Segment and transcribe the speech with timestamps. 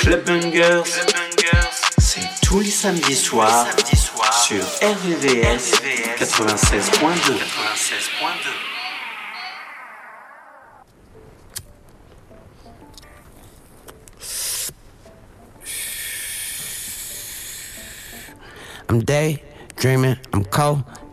[0.00, 0.24] Club
[1.98, 3.66] c'est tous les samedis soirs
[4.46, 5.72] sur RVVS
[6.18, 7.34] 96.2.
[18.90, 20.82] I'm daydreaming, I'm cold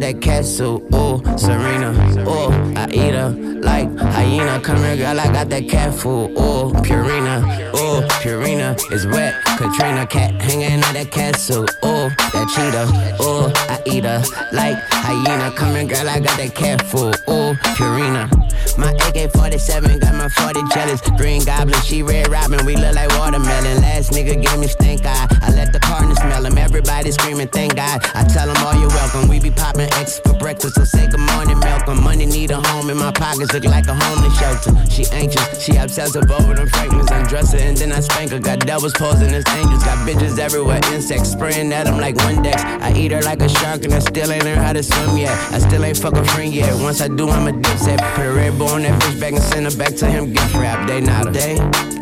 [0.00, 0.82] that castle.
[0.94, 1.90] Ooh, Serena,
[2.28, 3.30] ooh, I eat her
[3.60, 4.60] like hyena.
[4.60, 6.34] Come here, girl, I got that cat food.
[6.82, 7.42] Pure Purina,
[7.74, 9.34] ooh, Purina is wet.
[9.56, 15.50] Katrina cat hanging out that castle, ooh, that cheetah, ooh, I eat her like hyena.
[15.52, 18.28] Come here, girl, I got that cat food, ooh, Purina.
[18.76, 21.00] My AK-47 got my 40 jealous.
[21.16, 23.80] Green Goblin, she Red Robin, we look like watermelon.
[23.80, 25.26] Last nigga gave me stink eye.
[25.42, 26.56] I let the partner smell him.
[26.58, 28.00] Everybody screaming, thank God.
[28.14, 29.28] I tell them all you're welcome.
[29.28, 32.02] We be popping X for breakfast, so say good morning, Malcolm.
[32.02, 34.72] Money need a home in my pockets, look like a homeless shelter.
[34.90, 37.10] She anxious, she obsessive over them fragrance.
[37.10, 38.38] Undress her and then I spank her.
[38.38, 40.80] Got devils posing as angels, got bitches everywhere.
[40.92, 42.60] Insects spraying at them like Windex.
[42.80, 45.36] I eat her like a shark and I still ain't learned how to swim yet.
[45.52, 46.74] I still ain't fuck a friend yet.
[46.82, 47.98] Once I do, I'm a dipset.
[48.14, 50.32] Put a red bull on that bitch back and send her back to him.
[50.32, 51.56] Gift wrap, they not a day.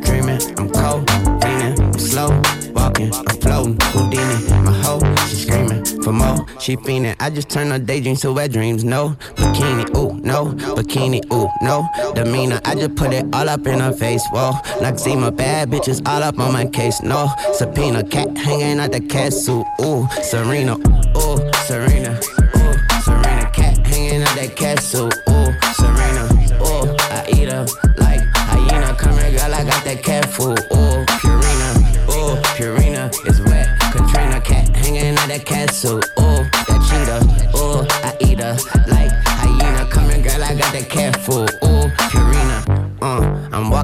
[0.04, 1.08] Dreaming, I'm cold,
[1.42, 2.30] leaning, slow,
[2.76, 3.76] walking, I'm floating.
[3.92, 6.46] Houdini, my hoe, she screaming for more.
[6.60, 7.16] She fiending.
[7.18, 8.84] I just turn her daydreams to wet dreams.
[8.84, 12.60] No bikini, ooh, no bikini, ooh, no demeanor.
[12.64, 14.22] I just put it all up in her face.
[14.30, 17.02] Whoa, like see my bad bitches all up on my case.
[17.02, 19.64] No subpoena, cat hanging out the castle.
[19.82, 22.20] Ooh, Serena, ooh, Serena,
[22.56, 25.10] ooh, Serena, cat hanging out that castle.
[25.30, 25.48] Ooh,
[25.80, 26.24] Serena,
[26.62, 27.66] ooh, I eat her
[27.98, 28.94] like hyena.
[28.96, 30.58] Come here, girl, I got that cat food.
[30.72, 30.85] Ooh,
[35.86, 36.15] out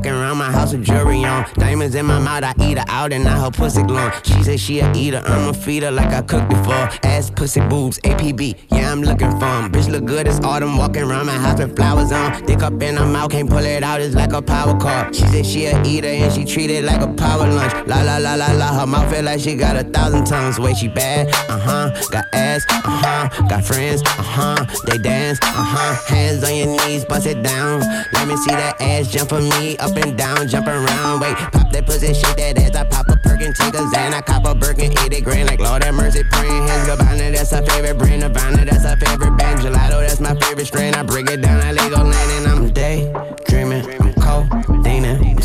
[0.02, 1.46] walking around my house with jewelry on.
[1.54, 4.12] Diamonds in my mouth, I eat her out and I her pussy glowing.
[4.24, 6.88] She said she a eater, I'ma feed her like I cooked before.
[7.04, 9.70] Ass, pussy, boobs, APB, yeah, I'm looking for 'em.
[9.70, 12.44] Bitch look good as autumn, walking around my house with flowers on.
[12.46, 15.08] Dick up in her mouth, can't pull it out, it's like a power car.
[15.12, 17.72] She said she a eater and she treat it like a power lunch.
[17.86, 20.58] La la la la la, her mouth feel like she got a thousand tongues.
[20.58, 21.91] Way she bad, uh huh.
[22.10, 23.28] Got ass, uh huh.
[23.48, 24.66] Got friends, uh huh.
[24.86, 25.94] They dance, uh huh.
[26.12, 27.80] Hands on your knees, bust it down.
[28.12, 31.20] Let me see that ass jump for me, up and down, jump around.
[31.20, 32.75] Wait, pop that pussy, shake that ass.
[32.76, 35.60] I pop a perkin, take a Xan, I cop a Birkin, eat it grand like
[35.60, 38.22] Lord have mercy, praying hands Gabbana, that's her favorite brand.
[38.22, 39.60] Nirvana, that's her favorite band.
[39.60, 40.94] Gelato, that's my favorite strain.
[40.94, 42.51] I break it down, I Lego land, and I'm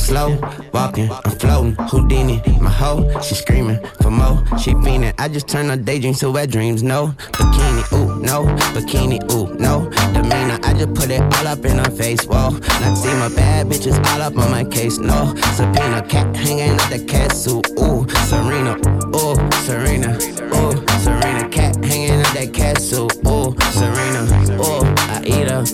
[0.07, 0.39] slow
[0.73, 1.75] walking, I'm floating.
[1.89, 4.37] Houdini, my hoe, she screaming for more.
[4.57, 5.13] She fiending.
[5.17, 6.81] I just turn her daydreams to wet dreams.
[6.81, 7.07] No
[7.39, 10.59] bikini, ooh, no bikini, ooh, no demeanor.
[10.63, 12.23] I just put it all up in her face.
[12.25, 12.51] Whoa,
[12.81, 14.97] not see my bad bitches all up on my case.
[14.97, 17.61] No subpoena, cat hanging out the cat castle.
[17.79, 18.73] Ooh, Serena,
[19.15, 19.35] ooh,
[19.65, 20.11] Serena,
[20.55, 20.73] ooh,
[21.03, 23.09] Serena, cat hanging out that castle.
[23.27, 24.21] Ooh, Serena,
[24.61, 25.65] ooh, I eat her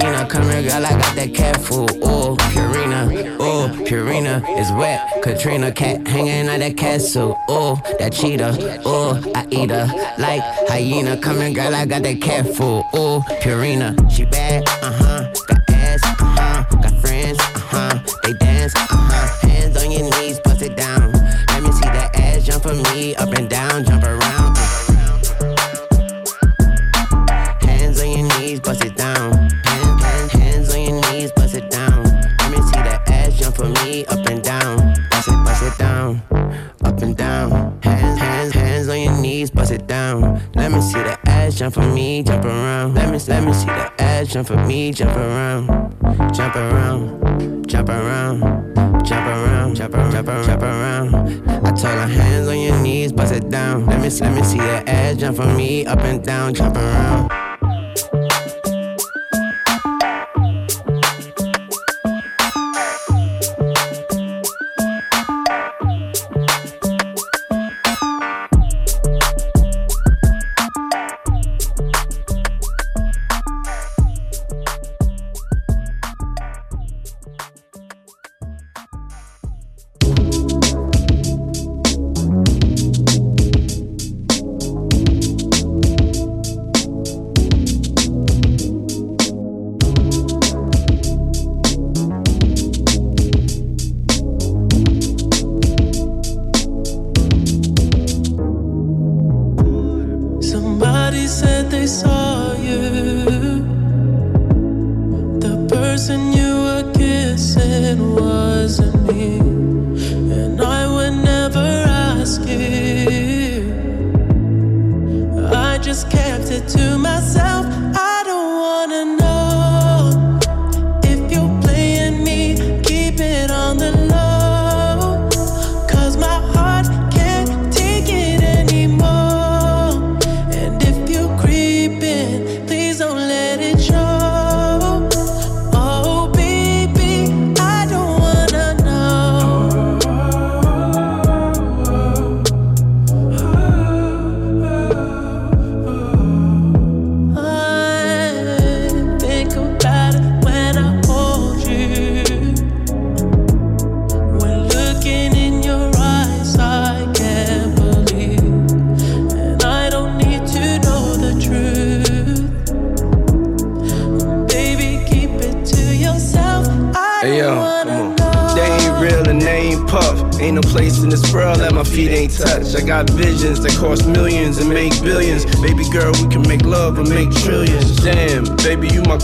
[0.00, 0.26] hyena.
[0.26, 1.90] Come here, girl, I got that cat food.
[1.96, 3.06] Ooh, Purina,
[3.40, 5.22] ooh, Purina is wet.
[5.22, 7.38] Katrina, cat hanging out that castle.
[7.48, 9.86] Oh, that cheetah, oh, I eat her
[10.18, 11.16] like hyena.
[11.16, 12.84] Come here, girl, I got that cat food.
[12.94, 15.32] Ooh, Purina, she bad, uh huh.
[15.46, 16.76] Got ass, uh huh.
[16.82, 17.98] Got friends, uh huh.
[18.24, 19.48] They dance, uh huh.
[19.48, 21.12] Hands on your knees, bust it down.
[21.48, 23.48] Let me see that ass jump for me, up and
[44.30, 45.66] jump for me, jump around,
[46.32, 48.60] jump around, jump around.
[49.04, 51.66] Jump around, jump around, jump around, jump around.
[51.66, 53.86] I told her hands on your knees, bust it down.
[53.86, 57.39] Let me, let me see that ass jump for me, up and down, jump around.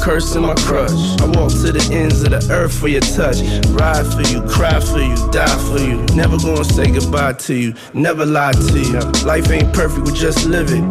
[0.07, 1.21] Curse and my crush.
[1.21, 3.43] I walk to the ends of the earth for your touch.
[3.75, 5.97] Ride for you, cry for you, die for you.
[6.15, 9.01] Never gonna say goodbye to you, never lie to you.
[9.27, 10.85] Life ain't perfect, we just live it.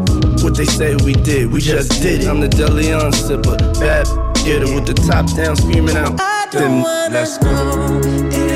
[0.43, 2.27] What they say we did, we just did it.
[2.27, 4.05] I'm the Deleon sipper, bad
[4.43, 6.19] getter with the top down, screaming out.
[6.51, 8.54] Then let's go.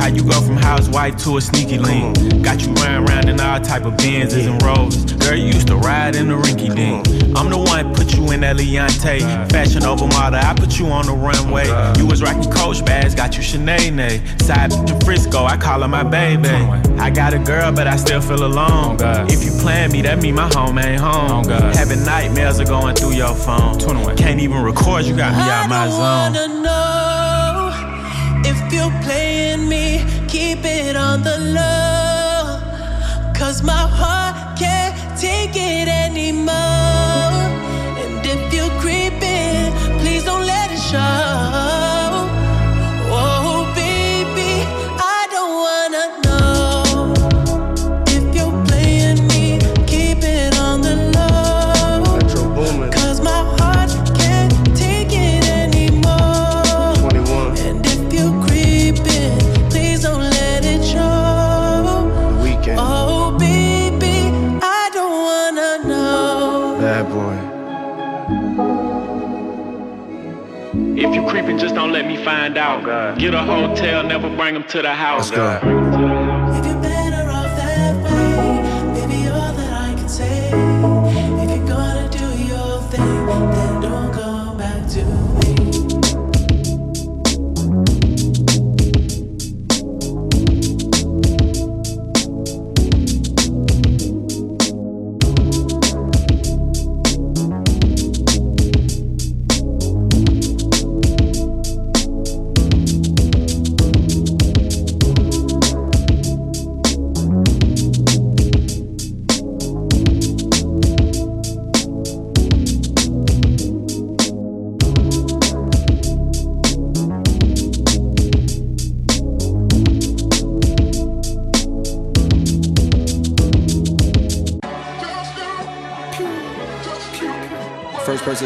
[0.00, 2.16] How you go from housewife to a sneaky link?
[2.42, 5.04] Got you running around in all type of Benzes and Rolls.
[5.12, 7.06] Girl, you used to ride in the rinky dink.
[7.36, 9.20] I'm the one put you in that Leontay.
[9.52, 11.66] Fashion over model, I put you on the runway.
[11.98, 14.42] You was rocking Coach bags, got you Sinead.
[14.42, 16.48] Side to Frisco, I call her my baby.
[16.98, 18.96] I got a girl, but I still feel alone.
[19.28, 21.44] If you plan me, that mean my home ain't home.
[21.44, 23.78] Having nightmares are going through your phone.
[24.16, 26.36] Can't even record, you got me out my zone.
[28.42, 29.29] If you're playing me, keep it
[31.10, 32.60] on the low.
[33.34, 37.09] Cause my heart can't take it anymore.
[71.68, 73.18] Don't let me find out.
[73.18, 75.30] Get a hotel, never bring them to the house.
[75.30, 76.29] Let's go.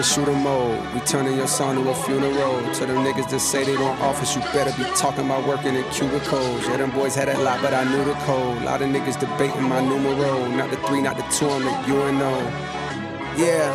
[0.03, 0.95] Shooter mode.
[0.95, 2.75] We turning your song to a funeral.
[2.75, 5.85] To them niggas that say they don't office, you better be talking about working in
[5.91, 6.67] cubicles.
[6.67, 8.63] Yeah, them boys had a lot, but I knew the code.
[8.63, 10.47] A lot of niggas debating my numero.
[10.49, 12.31] Not the three, not the two, I'm the UNO.
[13.37, 13.73] Yeah.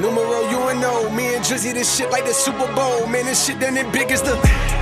[0.00, 1.10] Numero UNO.
[1.10, 3.06] Me and Drizzy, this shit like the Super Bowl.
[3.06, 4.81] Man, this shit done it big as the.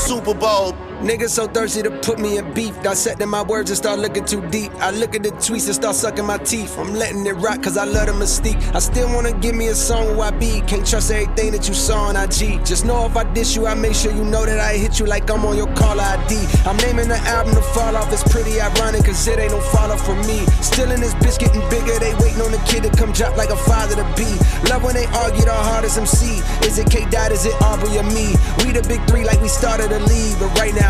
[0.00, 0.89] Super Bowl.
[1.00, 2.78] Niggas so thirsty to put me in beef.
[2.82, 4.70] Dissecting my words and start looking too deep.
[4.80, 6.78] I look at the tweets and start sucking my teeth.
[6.78, 8.60] I'm letting it rock cause I love the mystique.
[8.74, 10.60] I still wanna give me a song where I be.
[10.66, 12.62] Can't trust everything that you saw on IG.
[12.66, 15.06] Just know if I diss you, I make sure you know that I hit you
[15.06, 16.36] like I'm on your caller ID.
[16.66, 18.12] I'm naming the album to fall off.
[18.12, 20.44] It's pretty ironic cause it ain't no follow for me.
[20.60, 21.98] Still in this bitch getting bigger.
[21.98, 24.28] They waiting on the kid to come drop like a father to be.
[24.68, 26.44] Love when they argue the hardest MC.
[26.68, 27.32] Is it K Dot?
[27.32, 28.36] Is it Aubrey or me?
[28.60, 30.36] We the big three like we started a league.
[30.38, 30.89] But right now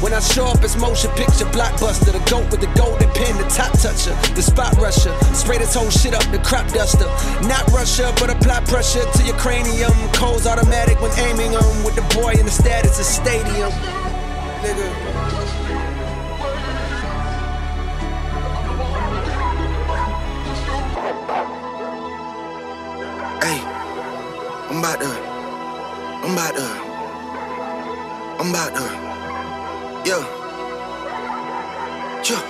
[0.00, 2.12] When I show up, it's motion picture blockbuster.
[2.12, 5.14] The goat with the golden pen, the top toucher, the spot rusher.
[5.34, 7.06] Spray this whole shit up, the crop duster.
[7.46, 9.92] Not Russia, but apply pressure to your cranium.
[10.12, 13.70] Cole's automatic when aiming them with the boy in the status of stadium.
[14.62, 15.10] Nigga.
[24.70, 26.62] I'm about to, I'm about to,
[28.38, 29.09] I'm about to,
[30.04, 30.24] yeah,
[32.24, 32.42] yeah.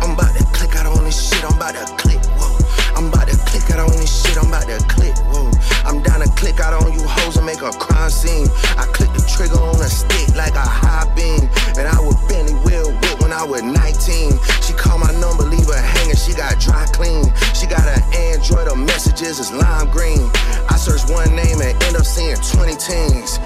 [0.00, 2.56] I'm about to click out on this shit, I'm about to click, whoa.
[2.94, 5.50] I'm about to click out on this shit, I'm about to click, whoa.
[5.86, 8.48] I'm down to click out on you hoes and make a crime scene.
[8.74, 11.46] I click the trigger on a stick like a high beam.
[11.78, 14.34] And I would Benny Will whip when I was 19.
[14.66, 17.30] She called my number, leave her hanging, she got dry clean.
[17.54, 18.02] She got an
[18.34, 20.26] Android, her messages is lime green.
[20.66, 23.38] I search one name and end up seeing 20 teens.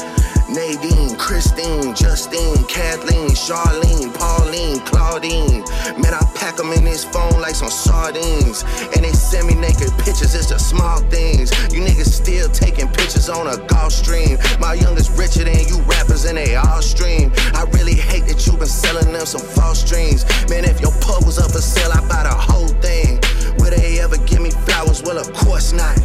[0.51, 5.63] Nadine, Christine, Justine, Kathleen, Charlene, Pauline, Claudine.
[6.01, 8.65] Man, I pack them in this phone like some sardines.
[8.95, 11.51] And they send me naked pictures, it's the small things.
[11.73, 14.39] You niggas still taking pictures on a Gulfstream.
[14.59, 17.31] My youngest richer than you rappers and they all stream.
[17.55, 20.25] I really hate that you been selling them some false dreams.
[20.51, 23.21] Man, if your pub was up for sale, I buy the whole thing.
[23.59, 25.03] Will they ever give me flowers?
[25.03, 25.97] Well, of course not.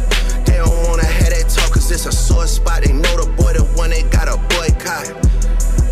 [0.46, 2.82] They don't wanna have that talk, cause it's a sore spot.
[2.84, 5.12] They know the boy, the one they got a boycott.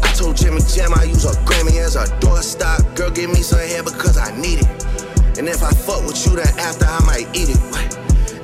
[0.03, 2.95] I told Jimmy Jam I use a Grammy as a doorstop.
[2.97, 5.39] Girl, give me some head because I need it.
[5.39, 7.59] And if I fuck with you, then after I might eat it.
[7.71, 7.91] What?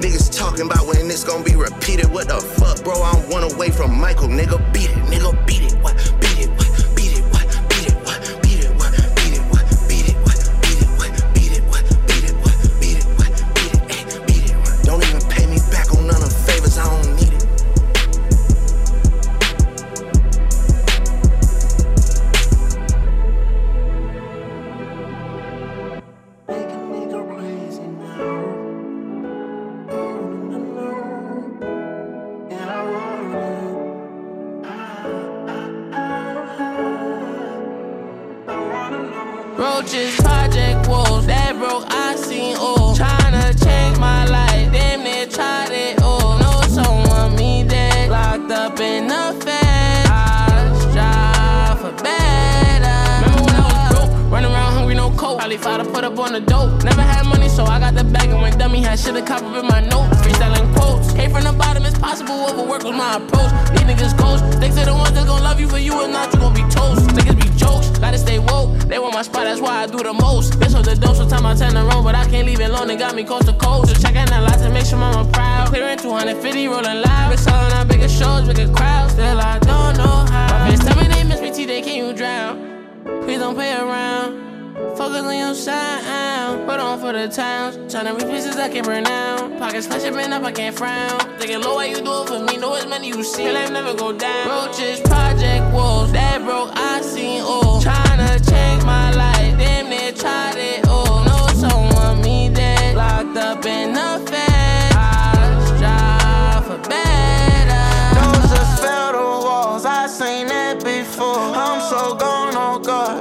[0.01, 2.11] Niggas talking about when this gon' be repeated.
[2.11, 3.03] What the fuck, bro?
[3.03, 4.29] I'm one away from Michael.
[4.29, 4.97] Nigga, beat it.
[5.07, 5.70] Nigga, beat it.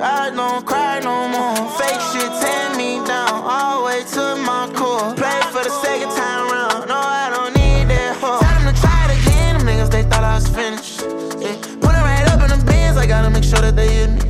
[0.01, 1.55] I don't cry no more.
[1.75, 5.13] Fake shit tear me down, all the way to my core.
[5.15, 8.39] Play for the second time round, no, I don't need that hoe.
[8.39, 11.01] Time to try it again, them niggas, they thought I was finished.
[11.43, 11.59] Yeah.
[11.83, 14.21] Put it right up in the bins, I gotta make sure that they hit me.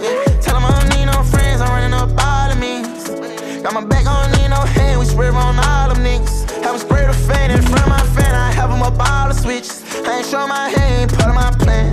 [0.00, 0.24] Yeah.
[0.40, 3.04] Tell them I don't need no friends, I'm running up all the means.
[3.60, 6.48] Got my back, I don't need no hand, we spread on all them niggas.
[6.64, 9.28] Have them spread a fan in front of my fan, I have them up all
[9.28, 9.84] the switches.
[10.00, 11.92] I ain't show my hand, part of my plan.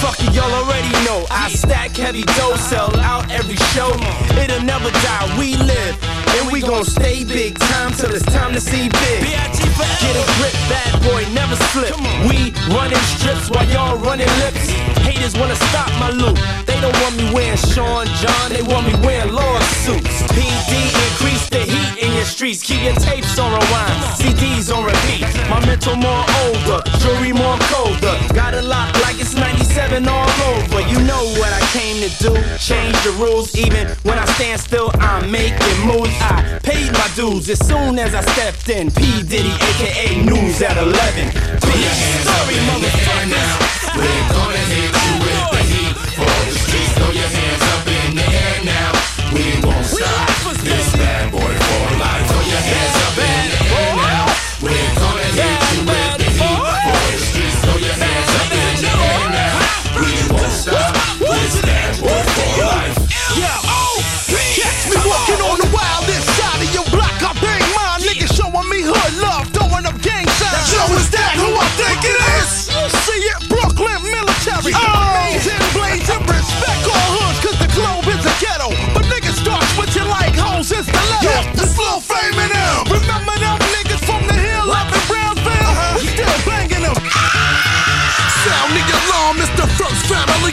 [0.00, 1.26] fuck it, y'all already know.
[1.30, 3.90] I stack heavy dough, sell out every show.
[4.40, 5.96] It'll never die, we live.
[6.38, 9.59] And we gon' stay big time till it's time to see big.
[9.98, 11.94] Get a grip, bad boy, never slip.
[12.28, 14.70] We running strips while y'all running lips.
[15.02, 16.38] Haters wanna stop my loot.
[16.66, 20.22] They don't want me wearing Sean John, they want me wearing lawsuits.
[20.34, 20.72] PD
[21.06, 22.62] increase the heat in your streets.
[22.62, 25.26] Keep your tapes on rewind, CDs on repeat.
[25.50, 28.14] My mental more older, jewelry more colder.
[28.34, 30.80] Got a lock like it's 97 all over.
[30.88, 32.32] You know what I came to do.
[32.58, 36.14] Change the rules, even when I stand still, I'm making moves.
[36.20, 38.90] I paid my dues as soon as I stepped in.
[38.90, 39.22] P.
[39.22, 40.94] Diddy, aka News at 11.
[40.94, 41.90] Big
[42.22, 43.50] story, motherfuckers.
[43.96, 46.92] We're gonna hit you with the heat for the streets.
[46.92, 48.92] Throw your hands up in the air now.
[49.34, 50.29] We won't stop.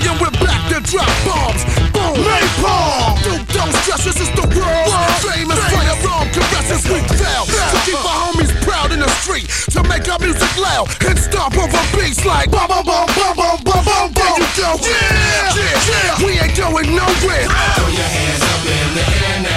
[0.07, 1.63] And we're back to drop bombs.
[1.91, 3.19] Boom, napalm.
[3.23, 3.75] Dude, don't
[4.07, 4.87] this is the world.
[5.19, 7.45] Famous firearm caresses we fell.
[7.45, 11.57] To keep our homies proud in the street, to make our music loud and stomp
[11.57, 14.13] over beats like bum bum bum bum bum bum bum.
[14.13, 14.79] There you go.
[14.79, 16.25] Yeah, yeah, yeah.
[16.25, 17.47] We ain't going nowhere.
[17.75, 19.56] Throw your hands up in the air now.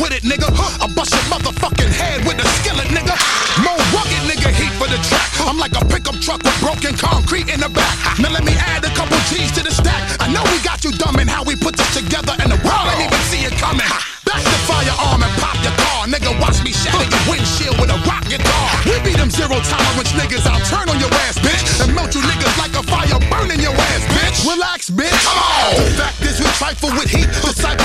[0.00, 0.48] With it, nigga.
[0.80, 3.14] I'll bust your motherfucking head with a skillet, nigga.
[3.62, 5.28] More rugged, nigga, heat for the track.
[5.42, 7.94] I'm like a pickup truck with broken concrete in the back.
[8.18, 10.02] Now let me add a couple G's to the stack.
[10.22, 12.86] I know we got you dumb in how we put this together, and the world
[12.94, 13.86] ain't even see it coming.
[14.24, 16.30] Back the firearm and pop your car, nigga.
[16.40, 18.66] Watch me shatter your windshield with a rock guitar.
[18.86, 20.46] We be them zero tolerance niggas.
[20.46, 23.74] I'll turn on your ass, bitch, and melt you niggas like a fire burning your
[23.74, 24.46] ass, bitch.
[24.46, 25.16] Relax, bitch.
[25.24, 25.74] Come on.
[25.80, 27.28] The fact is, we trifle with heat.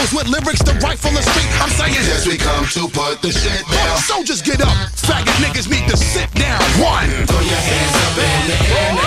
[0.04, 1.48] Disciples with lyrics to rifle the street.
[1.62, 3.98] I'm saying, yes, we come to put the shit down.
[4.00, 4.68] Soldiers get up.
[5.00, 6.60] Faggot niggas need to sit down.
[6.82, 7.08] One.
[7.28, 9.03] Throw your hands up in the air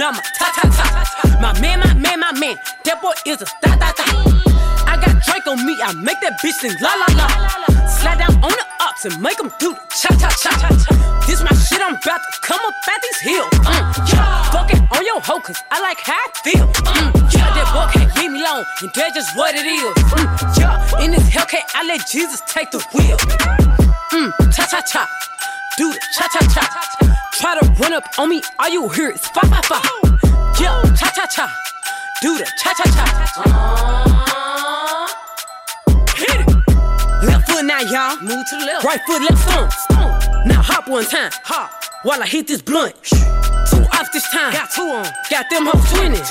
[0.00, 1.40] Kunama, ta ta ta.
[1.42, 2.56] My man, my man, my man.
[2.84, 4.04] That boy is a da da da.
[4.88, 7.28] I got Drake on me, I make that bitch sing la la la.
[7.84, 10.56] Slide down on the ups and make them do the cha cha cha.
[11.28, 13.52] This my shit, I'm about to come up at these hills.
[13.60, 14.52] Mm.
[14.56, 16.64] Fuck it on your hoe, cause I like how I feel.
[16.64, 19.92] Mm, yeah, that boy can't leave me alone, and that's just what it is.
[20.16, 23.16] Mm, yeah, in this Hellcat, I let Jesus take the wheel.
[24.12, 25.06] Mm, cha cha cha,
[25.76, 27.18] do the cha cha cha.
[27.32, 29.80] Try to run up on me, all you hear is fa fa fa.
[30.60, 31.52] Yeah, cha cha cha,
[32.22, 34.49] do the cha cha cha.
[37.60, 38.16] Foot now, y'all.
[38.22, 38.84] Move to the left.
[38.84, 40.46] Right foot, left stomp.
[40.46, 41.30] Now hop one time.
[41.44, 41.70] Hop.
[42.04, 42.94] While I hit this blunt.
[43.04, 44.54] Two off this time.
[44.54, 45.04] Got two on.
[45.28, 46.24] Got them hoes twinning.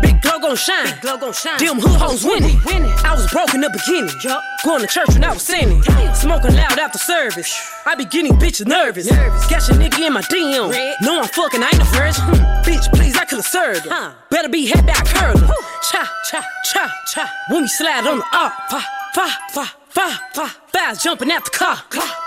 [0.00, 0.86] Big glow gon' shine.
[0.86, 1.58] Big glow gon' shine.
[1.58, 2.54] Them hood hoes winning.
[3.02, 4.14] I was broke in the beginning.
[4.22, 4.40] Yup.
[4.64, 5.82] Going to church when I was sinning.
[6.14, 7.50] Smoking loud after service.
[7.84, 9.10] I be getting bitches nervous.
[9.10, 9.46] nervous.
[9.50, 10.70] Got your nigga in my DM.
[10.70, 10.94] Red.
[11.02, 12.22] No, I'm fucking, I ain't a virgin.
[12.30, 12.62] Hmm.
[12.62, 14.14] Bitch, please, I could've served her.
[14.30, 15.54] Better be happy I curled her.
[15.90, 17.26] Cha, cha, cha, cha.
[17.48, 18.52] When we slide on the up.
[18.70, 18.80] Fa,
[19.14, 20.46] fa, fa, fa, fa.
[20.72, 21.82] Fast jumping out the car.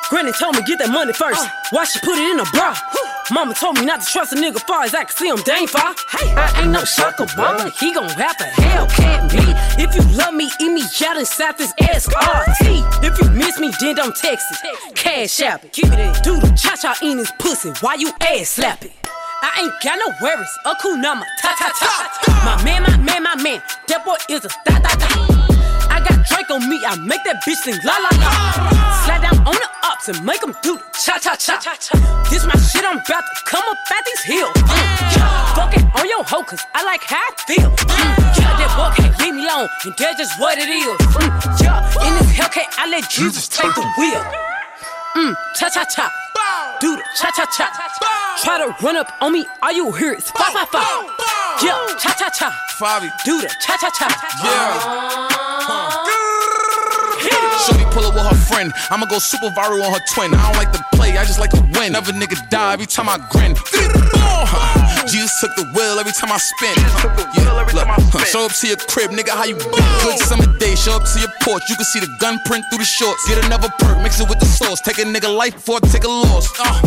[0.09, 1.41] Granny told me get that money first.
[1.41, 1.49] Uh.
[1.71, 2.75] Why she put it in a bra?
[3.31, 5.65] Mama told me not to trust a nigga far as I can see him, dang
[5.65, 5.95] far.
[6.11, 7.71] Hey, I ain't no sucker, mama.
[7.79, 9.41] He gon' have to hell can't be.
[9.81, 13.03] If you love me, eat me out inside this SRT.
[13.03, 14.95] If you miss me, then don't text it.
[14.95, 15.71] Cash app it.
[15.71, 16.13] Keep it in.
[16.21, 17.71] Do the cha cha in his pussy.
[17.79, 18.91] Why you ass slap it?
[19.41, 20.51] I ain't got no worries.
[20.65, 22.43] A kunama, ta ta ta.
[22.45, 23.61] My man, my man, my man.
[23.87, 25.32] That boy is a da da da.
[26.53, 28.29] I got Drake on me, I make that bitch sing la la la.
[29.05, 31.57] Slide down on the ups and make them do the cha cha cha.
[32.29, 34.53] This my shit, I'm about to come up at these hills.
[34.53, 35.55] Mm.
[35.55, 37.69] Fuck it on your hoe, cause I like how I feel.
[37.69, 40.85] Mm, yeah, that boy can't leave me alone, and that's just what it is.
[40.85, 44.21] Mm, yeah, in this Hellcat, I let Jesus take the wheel.
[45.15, 46.11] Mm, cha cha cha.
[46.79, 47.65] Do the cha cha cha.
[48.43, 50.83] Try to run up on me, all you hear is fa fa fa.
[51.63, 52.49] Yeah, cha cha cha.
[52.77, 53.09] Fabi.
[53.23, 54.07] Do the cha cha cha.
[54.43, 55.82] Yeah.
[57.65, 58.73] Shorty pull up with her friend.
[58.89, 60.33] I'ma go super viral on her twin.
[60.33, 61.93] I don't like to play, I just like to win.
[61.93, 63.55] Never nigga die every time I grin.
[65.07, 66.75] Jesus took the wheel every time I spin.
[67.35, 69.83] Yeah, look, huh, show up to your crib, nigga, how you been?
[70.03, 71.63] Good summer day, show up to your porch.
[71.69, 73.27] You can see the gun print through the shorts.
[73.27, 74.79] Get another perk, mix it with the sauce.
[74.81, 76.47] Take a nigga life before I take a loss.
[76.59, 76.79] Uh,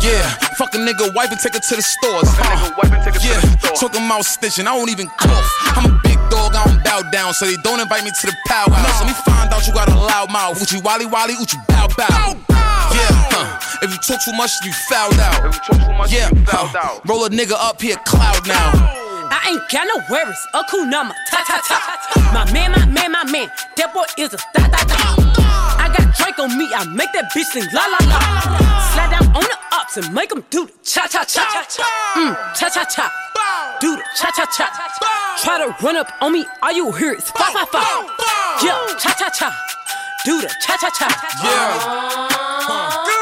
[0.00, 0.24] yeah,
[0.56, 2.28] fuck a nigga wife and take her to the stores.
[2.40, 2.72] Uh,
[3.20, 3.40] yeah,
[3.76, 5.48] talking about stitching, I won't even cough.
[5.76, 8.36] I'm a big dog, I don't bow down, so they don't invite me to the
[8.46, 8.80] powwow.
[8.80, 10.60] Let me find out you got a loud mouth.
[10.62, 12.69] Uchi wally wally, uchi bow bow.
[12.94, 13.78] Yeah, huh.
[13.82, 15.44] If you talk too much, you fouled out.
[15.46, 17.00] If you talk too much, yeah, huh.
[17.06, 18.72] roll a nigga up here, cloud now.
[19.30, 20.40] I ain't got no worries.
[20.54, 21.78] A kunama, ta ta ta.
[22.34, 23.48] My man, my man, my man.
[23.76, 24.98] That boy is a da da da.
[25.78, 28.18] I got Drake on me, I make that bitch sing la la la.
[28.92, 31.46] Slide down on the ups and make them do the cha cha cha.
[32.18, 33.06] Mm, cha cha cha.
[33.80, 34.66] Do the cha cha cha.
[35.42, 37.80] Try to run up on me, all you hear is fa fa fa.
[38.62, 39.48] Yeah, cha cha cha.
[40.22, 41.08] Do the cha cha cha.
[41.42, 41.80] Yeah.
[42.68, 43.19] Uh-huh.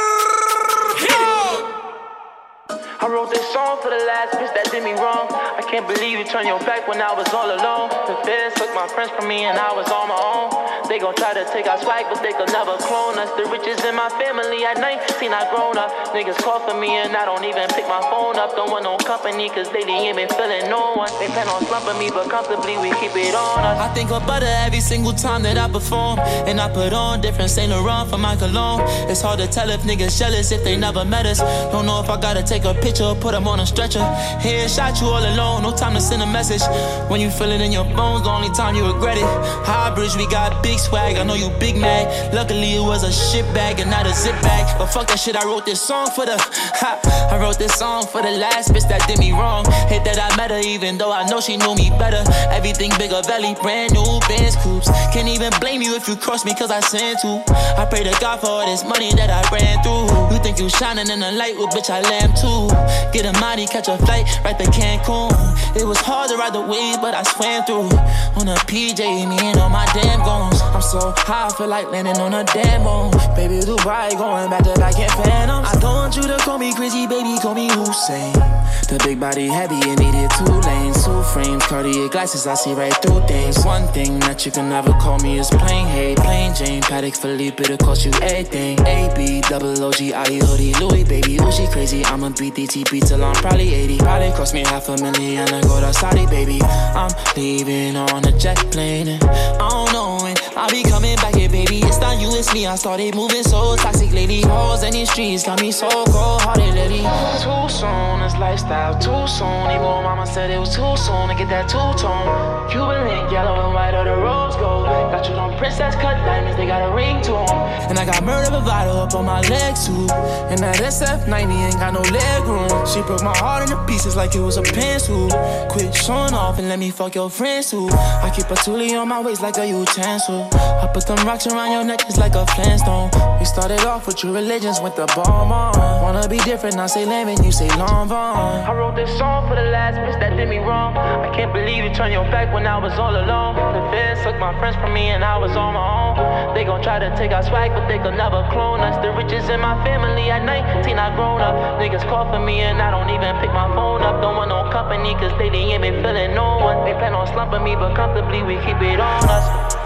[2.98, 5.30] I wrote this song for the last bitch that did me wrong.
[5.30, 7.94] I can't believe you turned your back when I was all alone.
[8.10, 10.50] The feds took my friends from me and I was on my own.
[10.90, 13.30] They gon' try to take our swag, but they could never clone us.
[13.38, 15.94] The riches in my family at 19, I grown up.
[16.10, 18.58] Niggas call for me and I don't even pick my phone up.
[18.58, 21.12] Don't want no company, cause they ain't been feeling no one.
[21.22, 23.78] They plan on slumping me, but comfortably we keep it on us.
[23.78, 26.18] I think of butter every single time that I perform.
[26.50, 28.82] And I put on different Saint Laurent for my cologne.
[29.06, 31.38] It's hard to tell if niggas jealous if they never met us.
[31.70, 34.04] Don't know if I gotta take a picture, put them on a stretcher.
[34.40, 36.62] Headshot you all alone, no time to send a message.
[37.10, 39.28] When you feel it in your bones, the only time you regret it.
[39.68, 42.32] High bridge, we got big swag, I know you big mad.
[42.32, 44.64] Luckily it was a shit bag and not a zip bag.
[44.78, 46.36] But fuck that shit, I wrote this song for the.
[46.80, 49.64] Ha, I wrote this song for the last bitch that did me wrong.
[49.88, 52.22] Hate that I met her, even though I know she knew me better.
[52.48, 54.88] Everything bigger belly, brand new Benz coupes.
[55.12, 57.42] Can't even blame you if you cross me, cause I sent to.
[57.76, 60.08] I pray to God for all this money that I ran through.
[60.32, 62.77] You think you shining in the light, well, bitch, I lamb too.
[63.12, 65.32] Get a mighty, catch a flight right to Cancun.
[65.76, 67.90] It was hard to ride the waves, but I swam through.
[68.38, 70.60] On a PJ, me and all my damn goons.
[70.62, 73.10] I'm so high, I feel like landing on a damn bone.
[73.34, 75.68] Baby, Dubai, going back to back in Phantoms.
[75.68, 78.57] I don't want you to call me crazy, baby, call me Hussein.
[78.88, 82.94] The big body heavy and needed two lanes, two frames, Cartier glasses, I see right
[83.02, 83.64] through things.
[83.64, 87.62] One thing that you can never call me is plain hate, plain Jane, Patek Philippe,
[87.62, 88.78] it'll cost you everything.
[88.86, 92.04] AB, double OG, IE hoodie, Louis, baby, ooh, she crazy.
[92.04, 93.98] I'ma beat DTP till I'm probably 80.
[93.98, 96.60] Probably cost me half a million to go to Saudi, baby.
[96.62, 101.36] I'm leaving on a jet plane, and I don't know when I'll be coming back
[101.36, 101.78] here, baby.
[101.86, 102.66] It's not you, it's me.
[102.66, 104.42] I started moving so toxic lately.
[104.42, 107.06] Hoes in these streets got me so cold hearted lately.
[107.38, 109.70] Too soon, this lifestyle too soon.
[109.70, 112.26] Even mama said it was too soon to get that two tone.
[112.70, 114.86] Cuban link, yellow and white, or the rose gold.
[114.86, 117.88] Got you on princess cut diamonds, they got a ring to them.
[117.88, 120.10] And I got murder bravado up on my legs too.
[120.50, 122.68] And that SF90 ain't got no leg room.
[122.84, 125.28] She broke my heart into pieces like it was a pencil.
[125.70, 127.88] Quit showing off and let me fuck your friends too.
[127.90, 130.47] I keep a toolie on my waist like a utensil.
[130.54, 133.10] I put them rocks around your neck just like a flintstone.
[133.38, 135.74] We started off with your religions, with the bomb on.
[136.02, 138.64] Wanna be different, I say lemon, you say long vaughn.
[138.64, 140.96] I wrote this song for the last bitch that did me wrong.
[140.96, 143.56] I can't believe you turned your back when I was all alone.
[143.56, 146.54] The feds took my friends from me and I was on my own.
[146.54, 148.96] They gon' try to take our swag, but they could never clone us.
[149.04, 151.54] The riches in my family at 19, I grown up.
[151.80, 154.20] Niggas call for me and I don't even pick my phone up.
[154.20, 156.84] Don't want no company, cause they ain't been feeling no one.
[156.84, 159.77] They plan on slumping me, but comfortably we keep it on us.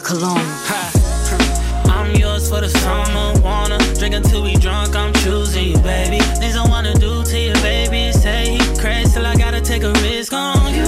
[0.00, 0.38] His favorite cologne.
[0.66, 1.90] Hmm.
[1.90, 3.40] I'm yours for the summer.
[3.42, 4.96] Wanna drink until we drunk.
[4.96, 6.18] I'm choosing you, baby.
[6.38, 8.12] Things I wanna do to you, baby.
[8.12, 10.84] Say he crazy till I gotta take a risk on you.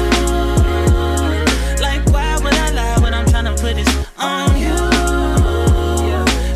[1.81, 4.77] Like, why would I lie when I'm tryna put this on you,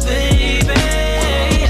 [0.07, 1.67] baby?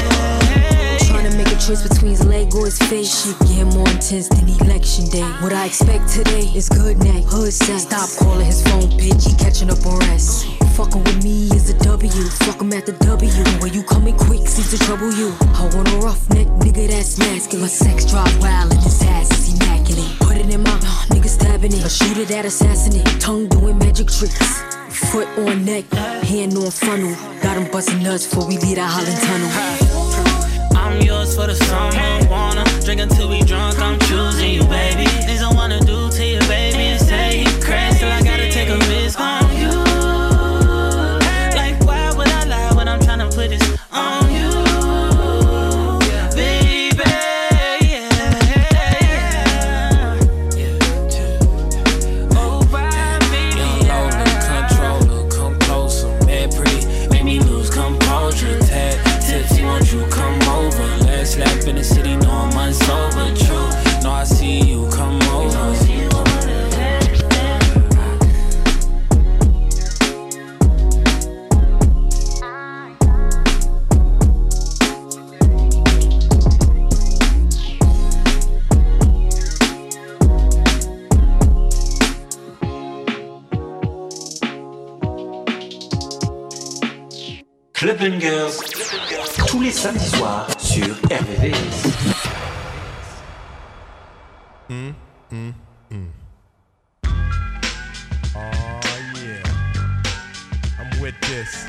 [1.07, 3.25] Trying make a choice between his leg or his face.
[3.25, 5.29] Shit getting more intense than election day.
[5.42, 7.83] What I expect today is good neck, hood sex.
[7.83, 9.29] Stop calling his phone, bitch.
[9.29, 10.56] He catching up on rest.
[10.77, 12.11] Fucking with me is a W.
[12.45, 13.33] Fuck him at the W.
[13.62, 15.33] When you coming quick, seems to trouble you.
[15.57, 17.71] I want a rough neck nigga that's masculine.
[17.71, 20.19] Sex drive wild and his ass is immaculate.
[20.21, 20.77] Put it in my
[21.09, 21.83] nigga stabbing it.
[21.83, 23.07] A shooter that assassinate.
[23.19, 24.61] Tongue doing magic tricks.
[25.11, 25.91] Foot on neck,
[26.29, 27.17] hand on funnel.
[27.41, 30.77] Got him busting nuts before we leave the Holland Tunnel.
[30.77, 32.29] I'm yours for the summer.
[32.29, 33.79] Wanna drink until we drunk.
[33.79, 35.07] I'm choosing you, baby.
[35.25, 36.06] Things I wanna do
[101.29, 101.67] this.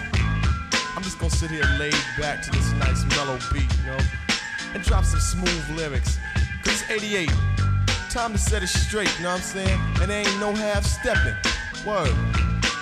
[0.96, 3.98] I'm just gonna sit here laid back to this nice mellow beat, you know,
[4.74, 6.18] and drop some smooth lyrics.
[6.64, 7.30] Cause it's 88.
[8.10, 9.80] Time to set it straight, you know what I'm saying?
[10.02, 11.36] And there ain't no half stepping.
[11.86, 12.14] Word,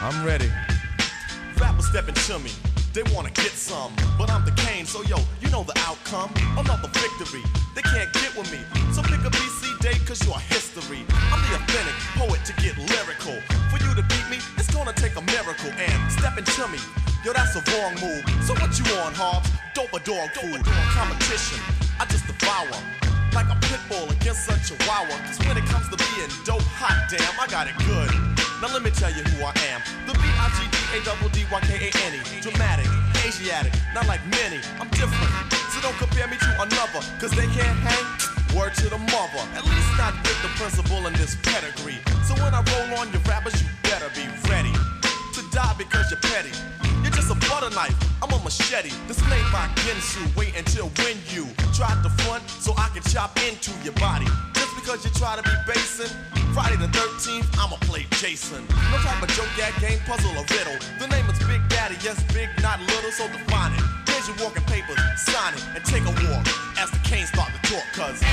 [0.01, 0.51] I'm ready.
[1.59, 2.51] Rappers stepping to me.
[2.93, 6.31] They wanna get some, but I'm the Kane, so yo, you know the outcome.
[6.57, 7.43] Another victory.
[7.75, 8.59] They can't get with me.
[8.93, 11.05] So pick a BC cause you're history.
[11.29, 13.37] I'm the authentic poet to get lyrical.
[13.69, 15.69] For you to beat me, it's gonna take a miracle.
[15.77, 16.79] And stepping to me,
[17.21, 18.25] yo, that's a wrong move.
[18.41, 19.49] So what you on, Hobbs?
[19.75, 20.65] Dope a dog food.
[20.65, 21.61] Competition,
[21.99, 22.73] I just devour.
[23.37, 25.21] Like a pit bull against a chihuahua.
[25.29, 28.09] Cause when it comes to being dope, hot damn, I got it good.
[28.63, 29.85] Now let me tell you who I am.
[30.07, 32.41] The beat D-I-G-D-A-double-D-Y-K-A-N-E.
[32.41, 32.89] Dramatic,
[33.21, 34.57] Asiatic, not like many.
[34.81, 35.29] I'm different.
[35.69, 38.34] So don't compare me to another, cause they can't hang.
[38.55, 41.99] Word to the mother, at least not with the principal in this pedigree.
[42.23, 44.71] So when I roll on your rappers, you better be ready
[45.35, 46.55] to die because you're petty.
[47.03, 48.95] You're just a butter knife, I'm a machete.
[49.11, 50.23] This made by Ginsu.
[50.37, 54.25] Wait until when you try to front so I can chop into your body.
[54.55, 56.15] Just because you try to be basing.
[56.55, 58.63] Friday the 13th, I'ma play Jason.
[58.71, 60.79] No type of joke, gag, game, puzzle, or riddle.
[60.97, 64.04] The name is Big Daddy, yes, big, not little, so define it.
[64.25, 66.47] Here's your walking papers, sign it, and take a walk
[66.79, 68.23] as the Kane's start to talk, cause.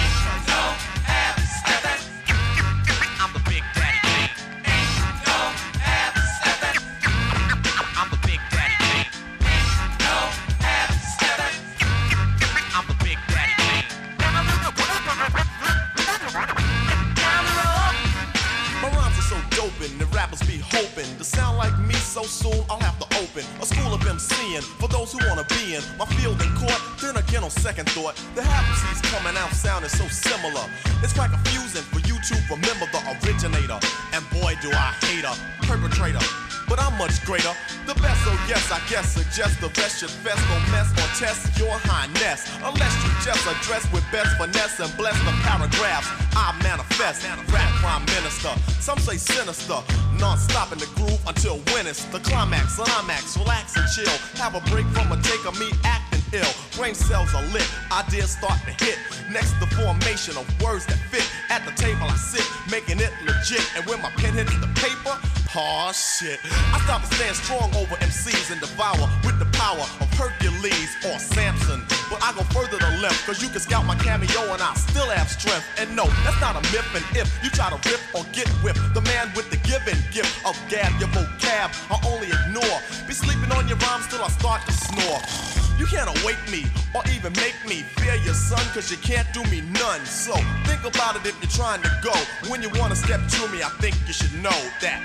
[20.72, 22.64] Hoping to sound like me so soon.
[22.68, 26.06] I'll have to open a school of MCing for those who wanna be in my
[26.16, 26.80] field and court.
[27.00, 30.64] Then again, on second thought, the Hapsies coming out sounding so similar.
[31.02, 33.78] It's quite confusing for you to remember the originator.
[34.12, 35.34] And boy, do I hate a
[35.66, 36.24] perpetrator.
[36.72, 37.52] But I'm much greater.
[37.84, 41.52] The best, oh yes, I guess suggest the best should fest, don't mess or test
[41.60, 42.48] your highness.
[42.64, 46.08] Unless you just address with best finesse and bless the paragraphs.
[46.32, 48.56] I manifest, rap prime minister.
[48.80, 49.84] Some say sinister,
[50.16, 52.76] non-stop in the groove until when it's the climax.
[52.76, 54.16] Climax, relax and chill.
[54.40, 56.52] Have a break from a take of me acting ill.
[56.76, 58.98] Brain cells are lit, ideas start to hit.
[59.30, 61.26] Next, the formation of words that fit.
[61.50, 63.64] At the table I sit, making it legit.
[63.76, 65.16] And when my pen hits the paper,
[65.54, 66.40] Aw shit.
[66.72, 71.18] I stop and stand strong over MCs and devour with the power of Hercules or
[71.18, 71.84] Samson.
[72.08, 75.10] But I go further to left, cause you can scout my cameo and I still
[75.10, 75.66] have strength.
[75.76, 76.88] And no, that's not a myth.
[76.96, 80.32] And if you try to rip or get whipped, the man with the given gift
[80.46, 82.80] of gab, your vocab, I only ignore.
[83.06, 85.61] Be sleeping on your rhymes till I start to snore.
[85.78, 89.42] You can't awake me or even make me fear your son, cause you can't do
[89.44, 90.04] me none.
[90.06, 92.14] So think about it if you're trying to go.
[92.50, 95.00] When you wanna step to me, I think you should know that.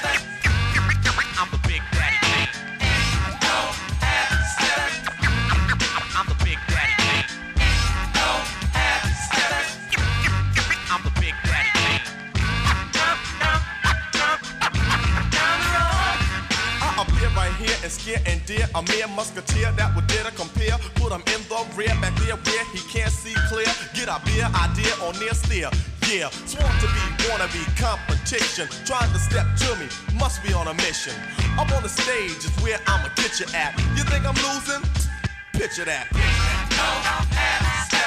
[0.00, 0.27] I'm
[17.88, 20.76] and scare and dare a mere musketeer that would dare to compare.
[21.00, 23.68] Put him in the rear, back there where he can't see clear.
[23.94, 25.70] Get a beer idea or near steer.
[26.04, 28.68] Yeah, sworn to be, wanna be competition.
[28.84, 29.88] Trying to step to me,
[30.20, 31.14] must be on a mission.
[31.56, 33.72] Up on the stage is where I'ma get you at.
[33.96, 34.84] You think I'm losing?
[35.52, 36.08] Picture that.
[36.12, 37.97] Mr.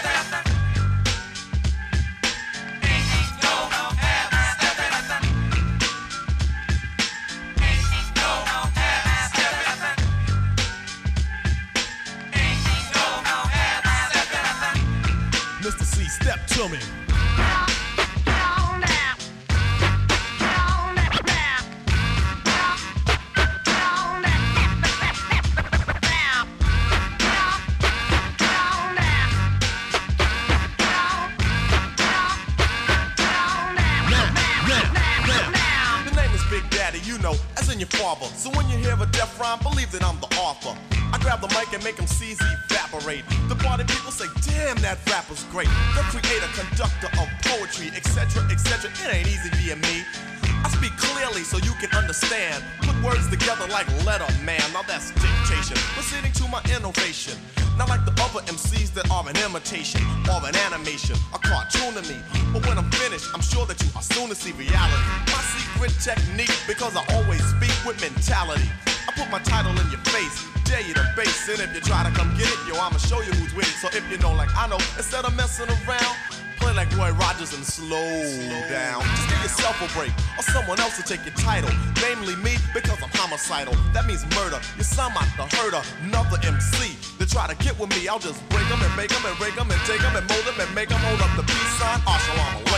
[80.72, 81.70] someone else to take your title.
[82.02, 83.74] Namely me, because I'm homicidal.
[83.94, 84.60] That means murder.
[84.78, 86.96] You sound like the herder, another MC.
[87.20, 89.56] They try to get with me, I'll just break them and make them and break
[89.56, 92.00] them and take them and mold them and make them hold up the peace sign.
[92.08, 92.71] Assalamu alaikum.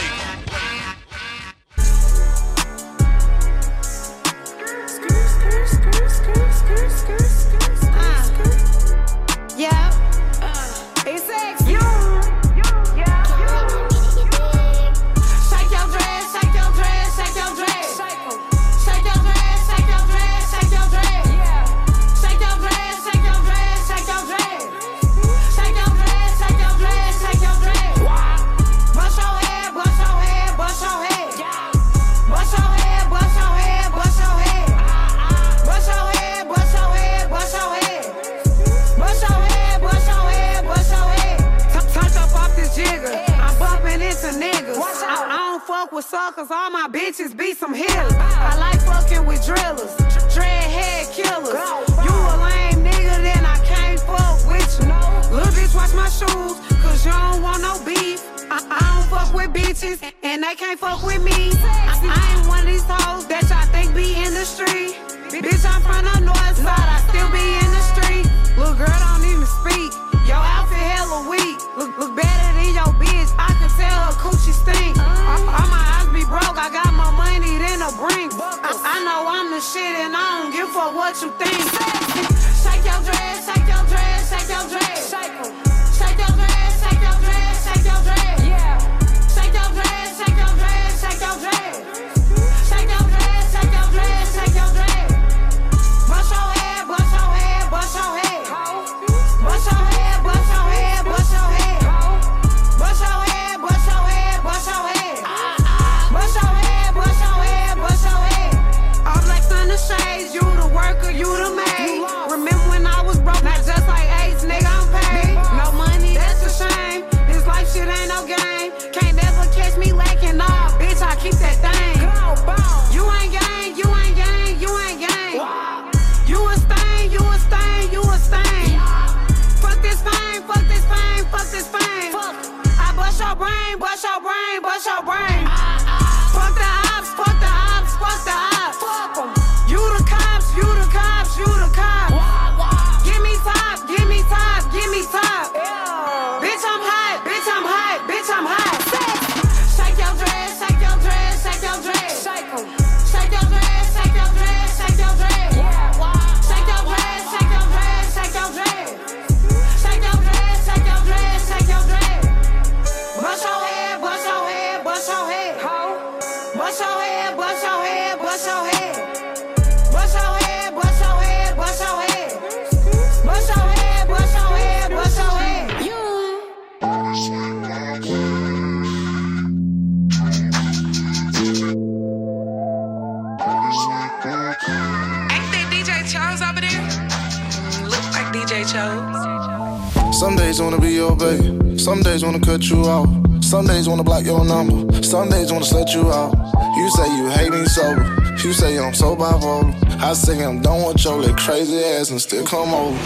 [192.13, 193.09] Days wanna cut you off.
[193.43, 196.31] Some days wanna block your number, some days wanna set you out.
[196.77, 198.05] You say you hate me sober,
[198.43, 199.73] you say I'm so bipolar.
[199.99, 202.97] I say I'm done with your little crazy ass and still come over.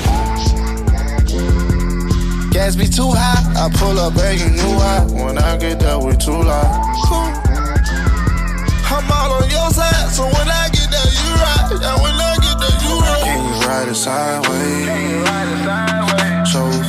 [2.51, 4.99] Gas be too high, I pull up and you knew why.
[5.23, 6.67] When I get there, we too loud.
[8.91, 11.79] I'm all on your side, so when I get there, you right.
[11.79, 13.23] Yeah, when I get there, you right.
[13.23, 14.85] Can you ride it sideways?
[14.85, 16.51] Can you ride it sideways?
[16.51, 16.86] So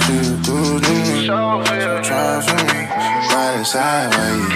[1.29, 2.03] me.
[2.03, 2.81] Try for me.
[3.33, 4.49] Ride it sideways.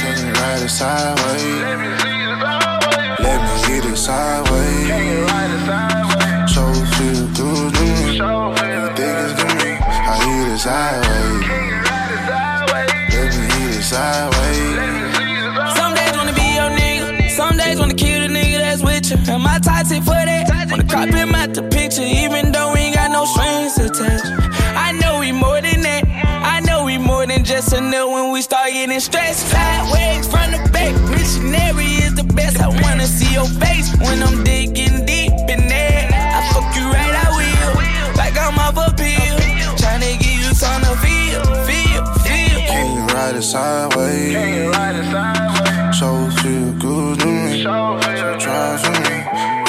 [0.00, 1.44] Can you ride it sideways?
[1.44, 1.64] You?
[3.24, 4.88] Let me see it sideways.
[4.88, 5.26] Me you?
[6.48, 6.62] So
[6.96, 8.18] feel to me.
[8.18, 9.70] So feel good to me.
[9.76, 11.44] I hit it sideways.
[11.48, 11.68] You?
[13.12, 14.72] Let me hit it sideways.
[14.78, 15.04] Me.
[15.76, 19.18] Some days wanna be your nigga, some days wanna kill the nigga that's with you.
[19.32, 20.44] And my toxic for that.
[20.70, 22.73] Wanna him out the picture, even though
[27.74, 29.48] more than just a nut when we start getting stressed.
[29.48, 32.60] Sideways from the back, missionary is the best.
[32.60, 36.08] I wanna see your face when I'm digging deep in there.
[36.12, 38.16] I fuck you right, I will.
[38.16, 39.36] Like I'm off a pill.
[39.76, 42.60] Tryna give you something to feel, feel, feel.
[42.66, 44.32] Can you ride it sideways?
[44.32, 45.98] Can you ride it sideways?
[45.98, 47.62] So feel good to me.
[47.62, 49.16] So try for me.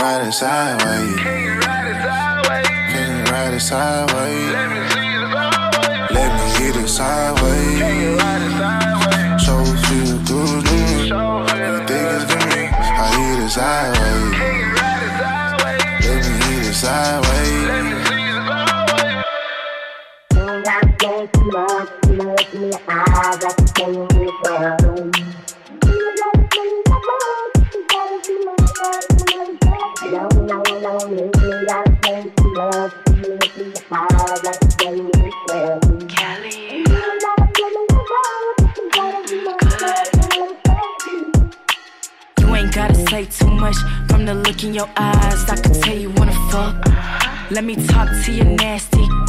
[0.02, 1.16] Ride it sideways.
[1.20, 2.68] Can you ride it sideways?
[2.94, 4.52] Can you ride it sideways?
[4.52, 4.95] Let me see it sideways.
[47.52, 49.25] Let me talk to you nasty.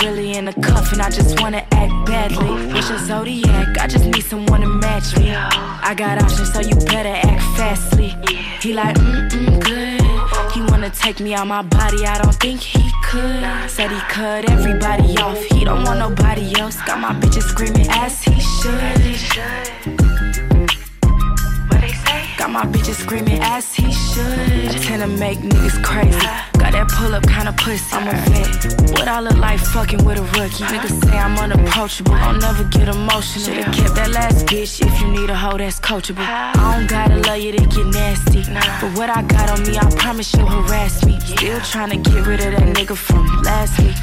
[0.00, 2.72] Really in a cuff and I just wanna act badly.
[2.72, 3.78] What's your zodiac?
[3.78, 5.34] I just need someone to match me.
[5.34, 8.14] I got options, so you better act fastly.
[8.60, 10.52] He like, mm mm, good.
[10.52, 13.70] He wanna take me out my body, I don't think he could.
[13.70, 16.80] Said he cut everybody off, he don't want nobody else.
[16.82, 20.27] Got my bitches screaming as he should.
[23.08, 24.70] Screaming as he should.
[24.82, 26.18] Tend to make niggas crazy.
[26.60, 27.96] Got that pull up kind of pussy.
[27.96, 28.92] I'm a vet.
[28.92, 30.64] What I look like fucking with a rookie.
[30.64, 32.12] Niggas say I'm unapproachable.
[32.12, 33.44] I'll never get emotional.
[33.44, 36.26] Should've kept that last bitch if you need a hoe that's coachable.
[36.26, 38.42] I don't gotta love you to get nasty.
[38.80, 41.18] But what I got on me, I promise you'll harass me.
[41.20, 43.96] Still trying to get rid of that nigga from last week.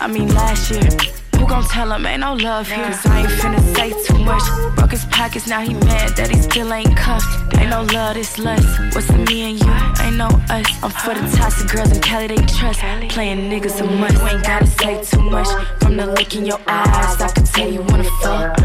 [0.00, 1.25] I mean last year.
[1.38, 2.84] Who gon' tell him ain't no love here?
[2.84, 4.42] Cause I ain't finna say too much.
[4.76, 7.54] Broke his pockets, now he mad that he still ain't cuffed.
[7.56, 8.66] Ain't no love, this lust.
[8.94, 9.72] What's the me and you?
[10.04, 10.66] Ain't no us.
[10.82, 12.80] I'm for the toxic girls in Cali, they trust.
[13.10, 14.14] Playing niggas a must.
[14.14, 15.48] You ain't gotta say too much.
[15.80, 18.58] From the look in your eyes, I can tell you wanna fuck.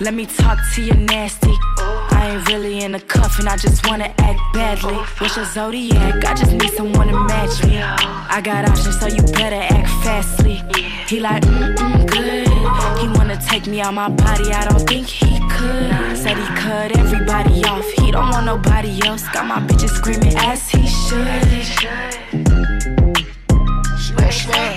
[0.00, 1.54] Let me talk to you nasty.
[1.78, 4.94] I ain't really in a cuff and I just wanna act badly.
[5.18, 6.24] What's your zodiac?
[6.24, 7.78] I just need someone to match me.
[7.80, 10.62] I got options, so you better act fastly.
[11.06, 12.48] He like, mm mm, good.
[13.00, 16.16] He wanna take me out my body, I don't think he could.
[16.16, 19.28] Said he cut everybody off, he don't want nobody else.
[19.28, 21.24] Got my bitches screaming as he should.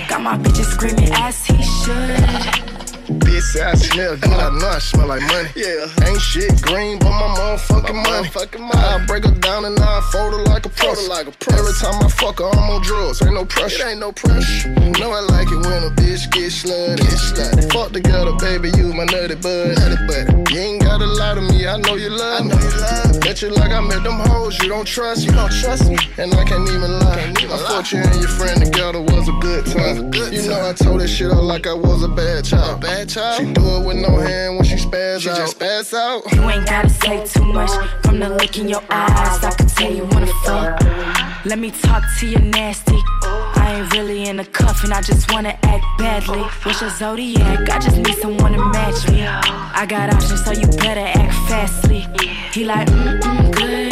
[0.08, 2.77] Got my bitches screaming as he should.
[3.08, 5.48] Bitch say I smell good, I know I smell like money.
[5.56, 5.88] Yeah.
[6.06, 8.28] Ain't shit green but my motherfucking money.
[8.28, 8.76] Motherfucking money.
[8.76, 10.92] I break her down and I fold her like a pro.
[11.08, 11.32] Like a.
[11.54, 13.22] Every time I fuck her, I'm on drugs.
[13.22, 13.86] Ain't no pressure.
[13.86, 14.68] It ain't no pressure.
[15.00, 16.98] Know I like it when a bitch get slutty.
[16.98, 17.72] Get slutty.
[17.72, 19.78] Fuck together, baby, you my nutty bud.
[19.78, 20.50] Nutty bud.
[20.50, 22.52] You ain't gotta lie to me, I know you love me.
[22.52, 23.20] I know you love me.
[23.20, 25.32] Bet you like I met them hoes, you don't trust me.
[25.32, 25.96] You don't trust me.
[26.18, 27.16] And I can't even lie.
[27.16, 30.10] Can't even I thought you and your friend together was a good time.
[30.10, 32.80] Good you know I told that shit out like I was a bad child.
[32.80, 33.38] Bad child.
[33.38, 35.36] She do it with no hand when she spaz she out.
[35.36, 36.22] Just spaz out.
[36.32, 37.70] You ain't gotta say too much.
[38.02, 40.80] From the look in your eyes, I can tell you wanna fuck.
[41.44, 42.98] Let me talk to you nasty.
[43.22, 46.40] I ain't really in a cuff and I just wanna act badly.
[46.62, 47.68] What's your zodiac?
[47.70, 49.24] I just need someone to match me.
[49.26, 52.06] I got options, so you better act fastly.
[52.52, 53.87] He like, mm mm, good.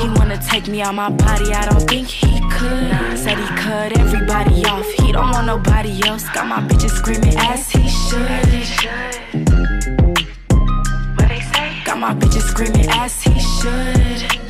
[0.00, 3.18] He wanna take me out my body, I don't think he could.
[3.18, 6.28] Said he cut everybody off, he don't want nobody else.
[6.30, 8.28] Got my bitches screaming as he should.
[11.16, 14.40] What they say Got my bitches screaming as he should.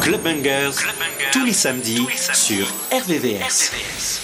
[0.00, 0.76] Club Bangers,
[1.32, 3.70] tous les samedis sur RVVS.
[3.70, 4.23] Wait a minute.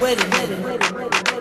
[0.00, 1.37] Wait a minute.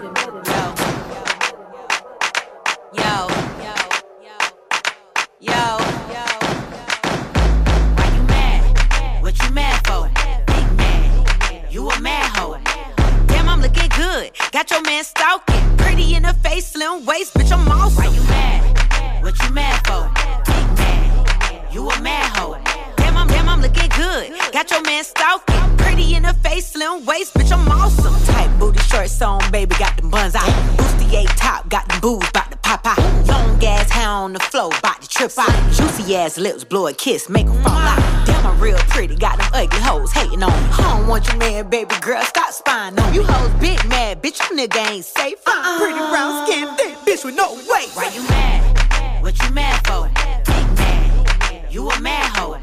[32.07, 33.27] Them boobs, bout to pop out.
[33.27, 35.51] Long ass hair on the floor, bout to trip out.
[35.73, 38.25] Juicy ass lips, blow a kiss, make make 'em fall out.
[38.25, 40.69] Damn, I'm real pretty, got them ugly hoes hating on me.
[40.73, 43.17] I don't want your man, baby girl, stop spying on me.
[43.17, 45.39] You hoes big mad, bitch, you nigga ain't safe.
[45.47, 45.79] I'm uh-uh.
[45.79, 47.89] Pretty brown skin, thick bitch with no weight.
[47.93, 49.23] Why you mad?
[49.23, 50.09] What you mad for?
[50.45, 51.73] Big mad.
[51.73, 52.57] You a mad hoe.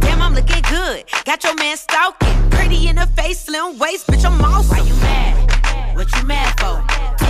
[0.00, 1.04] Damn, I'm looking good.
[1.24, 2.50] Got your man stalking.
[2.50, 4.76] Pretty in the face, slim waist, bitch, I'm awesome.
[4.76, 5.96] Why you mad?
[5.96, 7.29] What you mad for?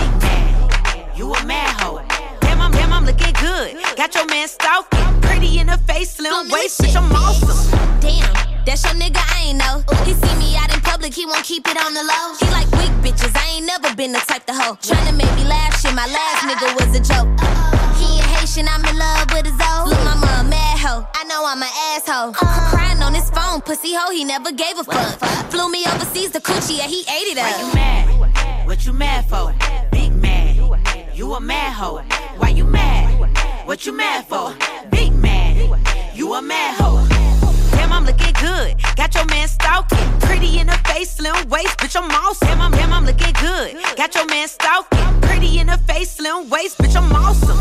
[1.15, 2.01] You a mad hoe.
[2.39, 3.77] Damn, I'm, damn, I'm looking good.
[3.97, 5.21] Got your man stalking.
[5.21, 7.51] Pretty in the face, slim waist, bitch, I'm awesome.
[7.99, 8.33] Damn,
[8.65, 9.83] that's your nigga, I ain't know.
[10.05, 12.35] He see me out in public, he won't keep it on the low.
[12.39, 14.75] He like weak bitches, I ain't never been the type to hoe.
[14.81, 17.27] Tryna make me laugh, shit, my last nigga was a joke.
[17.99, 19.89] He ain't Haitian, I'm in love with his old.
[19.89, 22.33] Look, mama a mad hoe, I know I'm an asshole.
[22.71, 25.19] Crying on his phone, pussy hoe, he never gave a fuck.
[25.51, 27.51] Flew me overseas to Coochie, and he ate it up.
[27.51, 28.65] Why you mad?
[28.65, 29.53] What you mad for?
[31.21, 32.01] You a mad hoe.
[32.39, 33.67] Why you mad?
[33.67, 34.55] What you mad for?
[34.89, 35.55] Big mad.
[36.15, 37.07] You a mad hoe.
[37.73, 38.75] Damn, I'm looking good.
[38.95, 39.99] Got your man stalking.
[40.21, 42.47] Pretty in the face, slim waist, bitch, I'm awesome.
[42.47, 43.77] Damn, I'm, damn, I'm looking good.
[43.95, 45.21] Got your man stalking.
[45.21, 47.59] Pretty in the face, slim waist, bitch, I'm awesome.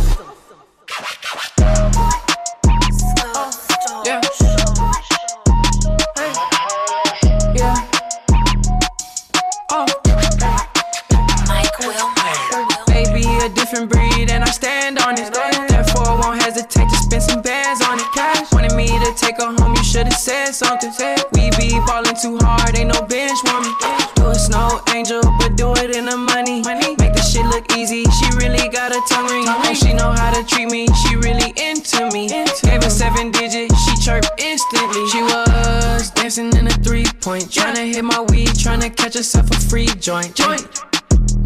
[20.61, 20.93] Something.
[21.33, 23.73] We be ballin' too hard, ain't no bench warming.
[24.15, 26.61] Do a snow angel, but do it in the money.
[27.01, 29.49] Make the shit look easy, she really got a tongue ring.
[29.49, 32.29] And she know how to treat me, she really into me.
[32.29, 35.03] Gave her seven digits, she chirped instantly.
[35.09, 39.59] She was dancing in a three point, tryna hit my weed, tryna catch herself a
[39.69, 40.35] free joint.
[40.35, 40.69] Joint.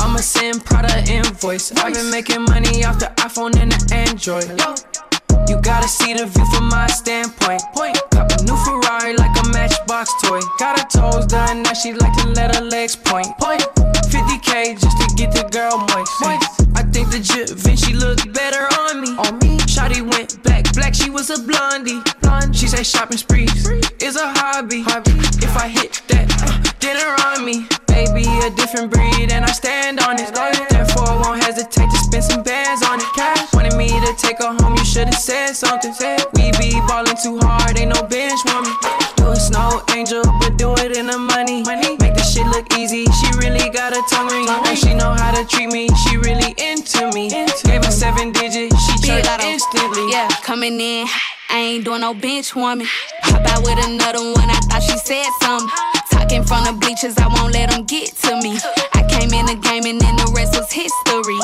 [0.00, 1.70] I'ma send Prada invoice.
[1.72, 4.58] I've been making money off the iPhone and the Android.
[4.58, 5.13] Yo.
[5.48, 7.62] You gotta see the view from my standpoint.
[7.74, 8.00] Point.
[8.10, 10.40] Cop a new Ferrari like a matchbox toy.
[10.58, 13.28] Got her toes done, now she like to let her legs point.
[13.38, 13.62] Point.
[14.08, 16.12] 50k just to get the girl moist.
[16.22, 16.64] moist.
[16.76, 19.16] I think the Givenchy look better on me.
[19.18, 19.58] On me.
[19.68, 22.00] Shotty went black, black, she was a blondie.
[22.22, 22.56] Blonde.
[22.56, 23.68] She say shopping sprees
[24.00, 24.82] is a hobby.
[24.82, 25.12] hobby.
[25.44, 27.66] If I hit that, uh, dinner on me.
[27.86, 30.34] Baby, a different breed, and I stand on it.
[30.34, 34.38] Therefore, I won't hesitate to spend some bands on the Cash wanted me to take
[34.38, 35.92] her home, you should've said something.
[36.34, 38.70] We be ballin' too hard, ain't no bench woman.
[39.16, 41.62] Do a snow angel, but do it in the money.
[41.64, 43.06] Make this shit look easy.
[43.06, 45.88] She really got a tongue ring, and she know how to treat me.
[46.06, 47.30] She really into me.
[47.64, 49.46] Gave her seven digits, she Lotto.
[49.46, 50.10] instantly.
[50.10, 51.06] Yeah, coming in.
[51.50, 52.86] I ain't doing no bench warming.
[53.22, 55.68] Hop out with another one, I thought she said something.
[56.10, 58.58] Talking from the bleachers, I won't let them get to me.
[58.94, 61.38] I came in the game and then the rest was history.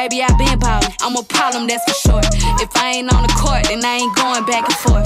[0.00, 0.96] Baby, I been ballin'.
[1.02, 2.24] I'm a problem, that's for sure.
[2.64, 5.04] If I ain't on the court, then I ain't going back and forth.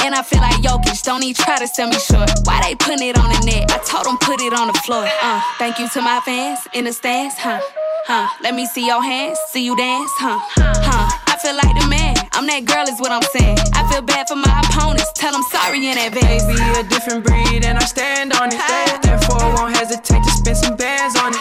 [0.00, 2.24] And I feel like Jokic, don't even try to sell me short.
[2.48, 3.68] Why they putting it on the net?
[3.68, 5.04] I told them put it on the floor.
[5.04, 7.60] Uh, thank you to my fans in the stands, huh?
[8.08, 8.32] Huh?
[8.40, 10.40] Let me see your hands, see you dance, huh?
[10.56, 11.20] Huh?
[11.28, 12.16] I feel like the man.
[12.32, 13.60] I'm that girl, is what I'm saying.
[13.76, 15.12] I feel bad for my opponents.
[15.20, 16.48] Tell them sorry in advance.
[16.48, 18.60] Baby, a different breed, and I stand on it.
[19.04, 21.39] Therefore, I won't hesitate to spend some bands on it.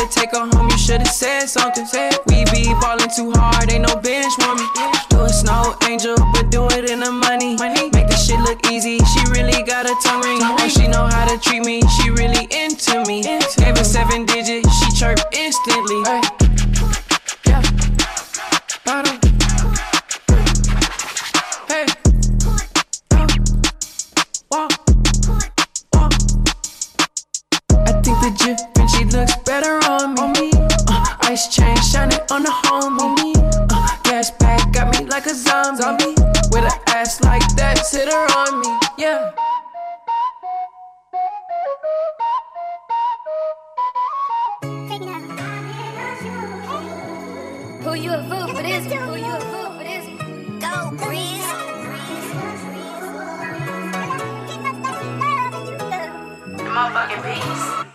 [0.00, 1.86] Cash wanted to take her home, you should've said something.
[2.26, 4.66] We be ballin' too hard, ain't no bench woman.
[5.10, 7.56] Do a snow angel, but do it in the money.
[7.56, 8.98] Make this shit look easy.
[8.98, 11.82] She really got a tongue ring, and she know how to treat me.
[11.98, 13.22] She really into me.
[13.22, 16.02] Gave her seven digits, she chirped instantly.
[17.46, 17.62] Yeah.
[18.84, 19.29] Bottom.
[28.02, 30.50] Think the Givenchy looks better on me.
[30.88, 33.34] Uh, ice chain shining on the homie.
[33.70, 36.14] Uh, gas bag got me like a zombie.
[36.50, 38.78] With an ass like that, sit her on me.
[38.98, 39.32] Yeah.
[47.82, 48.84] Who you a fool for this?
[48.86, 50.06] Who you a fool for this?
[50.60, 51.40] Go, Breeze.
[56.70, 57.89] Motherfucking peace.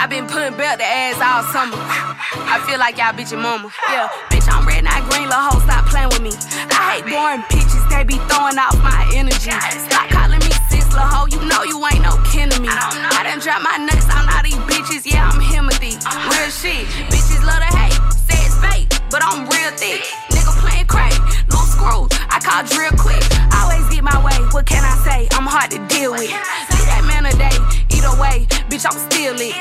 [0.00, 1.76] I been putting belt the ass all summer.
[1.76, 3.68] I feel like y'all bitch your mama.
[3.92, 6.32] Yeah, bitch, I'm red, not green, little hoe, stop playing with me.
[6.72, 9.52] I hate boring bitches, they be throwing off my energy.
[9.52, 12.72] Stop calling me sis, little hoe, you know you ain't no kin to me.
[12.72, 16.00] I done dropped my nuts on all these bitches, yeah, I'm Timothy.
[16.00, 20.00] Real shit, bitches love to hate, say it's fake, but I'm real thick.
[20.32, 21.12] Nigga playing crack,
[21.52, 23.20] no screws, I call drill quick.
[23.52, 25.28] Always get my way, what can I say?
[25.36, 26.32] I'm hard to deal with.
[26.72, 27.52] See that man a day,
[27.92, 29.60] either way, bitch, I'm still lit.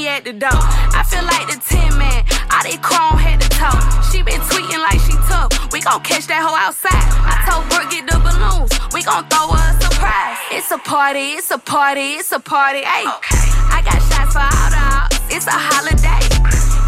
[0.00, 0.60] Me at the door.
[0.96, 3.80] I feel like the 10 man, all they chrome head to toe.
[4.08, 7.04] She been tweeting like she tough, we gon' catch that hoe outside.
[7.28, 10.38] I told Brooke get the balloons, we gon' throw her a surprise.
[10.56, 13.08] It's a party, it's a party, it's a party, ayy.
[13.76, 16.24] I got shots for all the ops, it's a holiday.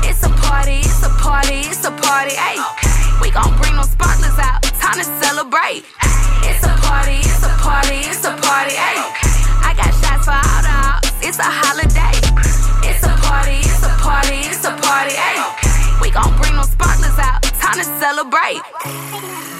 [0.08, 2.60] It's a party, it's a party, it's a party, ayy.
[3.20, 5.84] We gon' bring them sparklers out, time to celebrate.
[6.48, 9.04] It's a party, it's a party, it's a party, ayy.
[9.60, 12.21] I got shots for all the ops, it's a holiday.
[13.02, 16.00] It's a party, it's a party, it's a party, ayy.
[16.00, 19.51] We gon' bring them sparklers out, time to celebrate.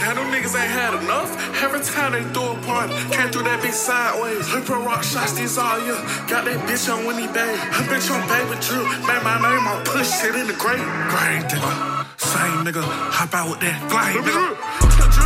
[0.00, 1.28] Damn, them niggas ain't had enough.
[1.60, 4.48] Every time they throw a party, can't do that bitch sideways.
[4.64, 6.00] Pro rock shots these all year.
[6.24, 7.52] Got that bitch on Winnie Bay.
[7.76, 8.88] Her bitch on Baby Drill.
[9.04, 10.80] Made my name on push shit in the grave.
[11.12, 12.08] Great nigga.
[12.16, 12.80] Same nigga.
[13.12, 14.80] Hop out with that fly nigga.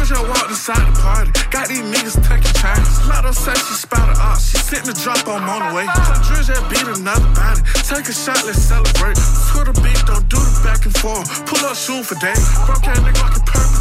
[0.05, 1.31] Just walked inside the party.
[1.49, 3.09] Got these niggas taking chains.
[3.09, 4.37] Lotto said she spotted off.
[4.37, 5.87] She sent the drop on on the way.
[6.29, 7.63] Just beat another body.
[7.89, 9.17] Take a shot, let's celebrate.
[9.49, 11.25] Twitter beat, don't do the back and forth.
[11.49, 12.43] Pull up, shoot for days.
[12.69, 13.81] Broke that nigga like a purple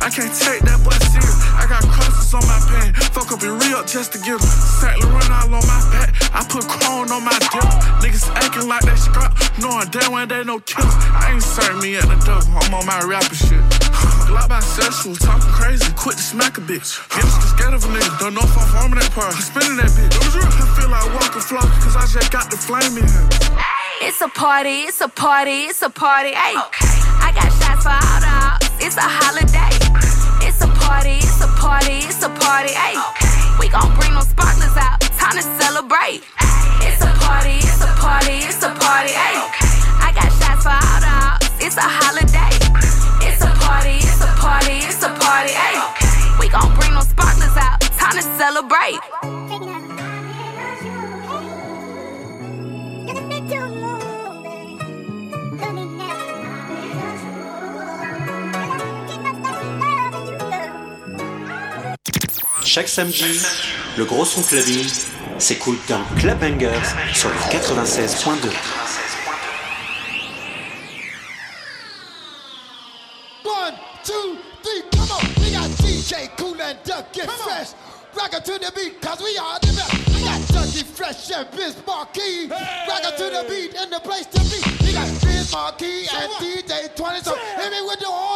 [0.00, 1.36] I can't take that boy serious.
[1.52, 2.94] I got crosses on my pen.
[3.12, 4.48] Fuck up and re-up just to get 'em.
[4.80, 6.16] Saint Laurent all on my back.
[6.32, 7.68] I put chrome on my dip.
[8.00, 9.36] Niggas acting like they scrap.
[9.60, 10.94] Knowing damn well they no killers.
[11.12, 12.40] I ain't serving me at the door.
[12.40, 13.60] I'm on my rapper shit.
[14.30, 15.90] Like bisexual, talking crazy.
[15.96, 17.02] Quit to smack a bitch.
[17.10, 18.20] Bitch, scared of a nigga.
[18.20, 19.34] Don't know if I'm farming that part.
[19.34, 20.14] I'm spinning that bitch.
[20.14, 23.28] I feel like walking flock, cause I just got the flame in here.
[24.00, 26.62] It's a party, it's a party, it's a party, ayy.
[27.26, 28.40] I got shots for all the
[28.82, 29.39] it's a holiday.
[36.10, 36.16] Hey,
[36.88, 39.12] it's a party, it's a party, it's a party.
[39.14, 39.38] Hey,
[40.02, 41.64] I got shots for all the.
[41.64, 42.50] It's a holiday.
[43.22, 45.52] It's a party, it's a party, it's a party.
[45.52, 45.78] Hey,
[46.40, 47.80] we gon' bring those sparklers out.
[47.94, 48.98] Time to celebrate.
[62.64, 63.40] Chaque samedi,
[63.96, 68.50] le gros son clubbing s'écoute dans Club Bangers sur le 96.2.
[73.44, 73.74] One,
[74.04, 75.42] two, three, come on.
[75.42, 77.72] We got DJ Cool and Duck Get Fresh.
[78.14, 79.94] Rock it to the beat, cause we are the best.
[80.14, 80.40] We got
[81.00, 82.48] Fresh and Biz Marquee.
[82.50, 84.60] Rock it to the beat and the place to be.
[84.84, 87.20] We got Biz Marquee and DJ 20.
[87.20, 88.29] So hit me with the horns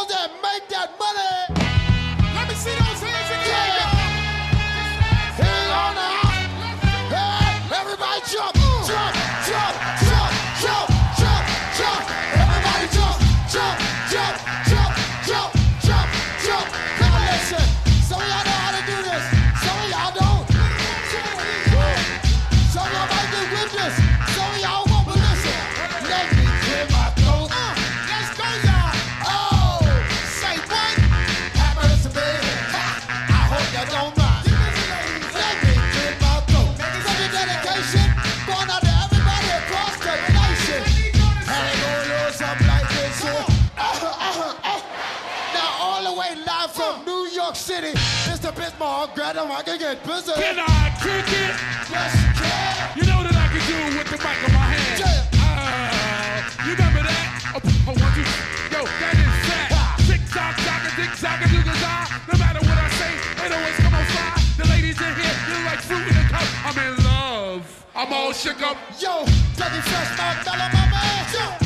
[49.04, 50.32] Bismarck, grab him, I can get busy.
[50.32, 51.54] Can I kick it?
[51.92, 52.96] Yes, you can.
[52.96, 55.28] You know that I can do it with the mic in my hand.
[55.36, 57.52] Ah, you remember that?
[57.52, 58.24] Oh, oh, one, two.
[58.72, 60.00] Yo, that is fat.
[60.08, 63.12] Tick tock, tock, tick tock, a doo No matter what I say,
[63.44, 64.40] it always come on fly.
[64.56, 66.48] The ladies in here, you like fruit in a cup.
[66.64, 67.64] I'm in love.
[67.94, 68.76] I'm all shook up.
[68.96, 69.24] Yo,
[69.58, 71.24] Dougie Fresh, my fella, my man.
[71.34, 71.63] Yo,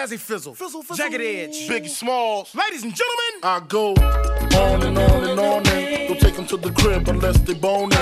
[0.00, 0.96] Jazzy Fizzle, Fizzle, Fizzle.
[0.96, 2.54] Jagged Edge, Biggie Smalls.
[2.54, 6.56] Ladies and gentlemen, I go on and on and on and don't take them to
[6.56, 7.98] the crib unless they boning.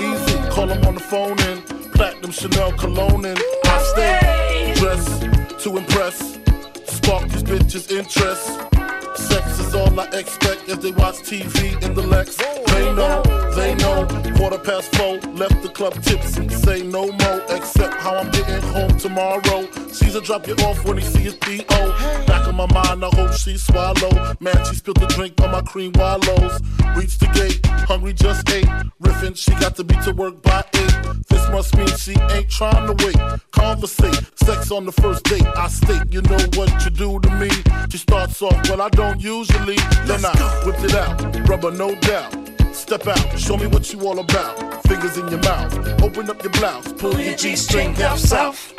[0.00, 5.76] Easy, call them on the phone and platinum Chanel cologne and I stay dressed to
[5.76, 6.40] impress,
[6.86, 8.81] spark these bitches' interest.
[9.28, 12.36] Sex is all I expect as they watch TV in the Lex.
[12.36, 13.22] They know,
[13.54, 14.06] they know.
[14.36, 16.48] Quarter past four, left the club tipsy.
[16.48, 19.70] Say no more, except how I'm getting home tomorrow.
[19.88, 22.24] Caesar drop you off when he see his D.O.
[22.26, 24.34] Back in my mind, I hope she swallow.
[24.40, 26.60] Man, she spilled the drink on my cream wallows.
[26.96, 28.66] Reached the gate, hungry just ate.
[29.00, 30.96] Riffin', she got to be to work by eight.
[31.28, 33.40] This must mean she ain't trying to wait.
[33.52, 35.46] Conversate, sex on the first date.
[35.56, 37.50] I state, you know what you do to me.
[37.90, 39.76] She starts off, well, I don't usually.
[40.06, 42.32] Then I whipped it out, rubber no doubt.
[42.72, 44.82] Step out, show me what you all about.
[44.86, 48.74] Fingers in your mouth, open up your blouse, pull your G-string half south.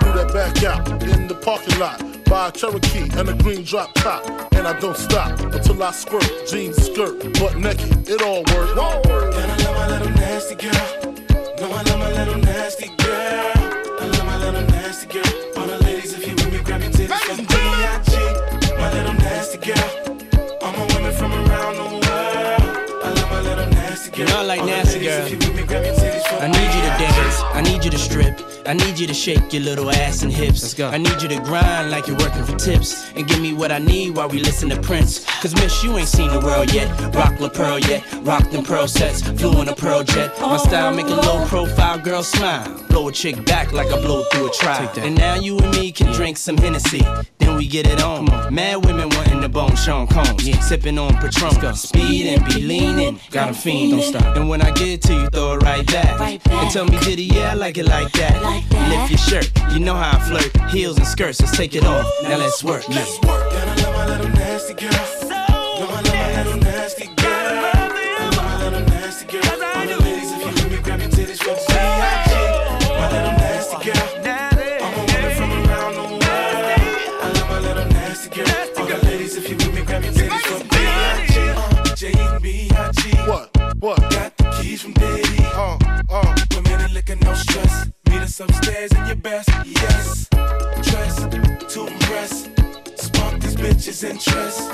[0.00, 2.02] Do that back out in the parking lot.
[2.24, 4.24] Buy a Cherokee and a green drop top.
[4.52, 6.28] And I don't stop until I squirt.
[6.48, 8.72] Jeans, skirt, butt naked, it all works.
[8.72, 11.14] And I love my little nasty girl.
[11.60, 13.52] No, I love my little nasty girl.
[14.00, 15.56] I love my little nasty girl.
[15.56, 17.55] All the ladies, if you with me, grab your titties
[25.54, 27.40] me, grab your titties from I need you to dance.
[27.42, 28.40] I need you to strip.
[28.66, 30.62] I need you to shake your little ass and hips.
[30.62, 30.88] Let's go.
[30.88, 33.10] I need you to grind like you're working for tips.
[33.14, 35.24] And give me what I need while we listen to Prince.
[35.40, 36.88] Cause miss, you ain't seen the world yet.
[37.14, 38.02] Rock La Pearl yet.
[38.22, 39.22] Rock them pearl sets.
[39.22, 40.32] Flew in a pearl jet.
[40.40, 42.82] My style make a low profile girl smile.
[42.88, 44.90] Blow a chick back like I blow through a trial.
[44.96, 47.04] And now you and me can drink some Hennessy.
[47.56, 48.26] We get it on.
[48.54, 50.44] Mad women wanting the bone Sean Combs.
[50.66, 51.74] Sipping on Patron.
[51.74, 53.18] Speed and be leaning.
[53.30, 53.92] Got a fiend.
[53.92, 54.36] Don't stop.
[54.36, 56.40] And when I get to you, throw it right back.
[56.50, 58.42] And tell me, Diddy, yeah, I like it like that.
[58.90, 59.50] Lift your shirt.
[59.72, 60.70] You know how I flirt.
[60.70, 61.40] Heels and skirts.
[61.40, 62.06] Let's take it off.
[62.22, 62.86] Now let's work.
[62.88, 63.52] Let's work.
[63.52, 64.90] And I love my little nasty girl.
[64.90, 67.35] No, I love my little nasty girl.
[88.36, 88.50] Stress.
[88.50, 89.48] Upstairs in your best.
[89.64, 90.28] Yes.
[90.82, 91.16] Dress
[91.74, 92.48] to impress.
[92.96, 94.70] Spark these bitches' interest.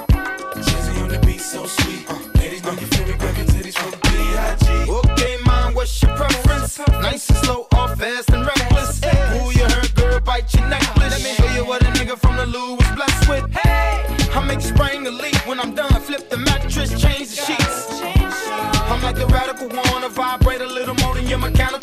[0.67, 2.09] Jazzy on the beat, so sweet.
[2.09, 4.91] Uh, ladies, know you feel me, grab titties from B.I.G.
[4.91, 6.79] Okay, mom, what's your preference?
[7.01, 9.01] Nice and slow or fast and reckless?
[9.01, 11.13] Pull your hair, girl, bite your necklace.
[11.13, 13.51] Let me show you what a nigga from the Lou was blessed with.
[13.53, 14.05] Hey,
[14.35, 16.01] I make spring a leak when I'm done.
[16.03, 18.03] Flip the mattress, change the sheets.
[18.91, 21.82] I'm like the radical one, to vibrate a little more than your mechanical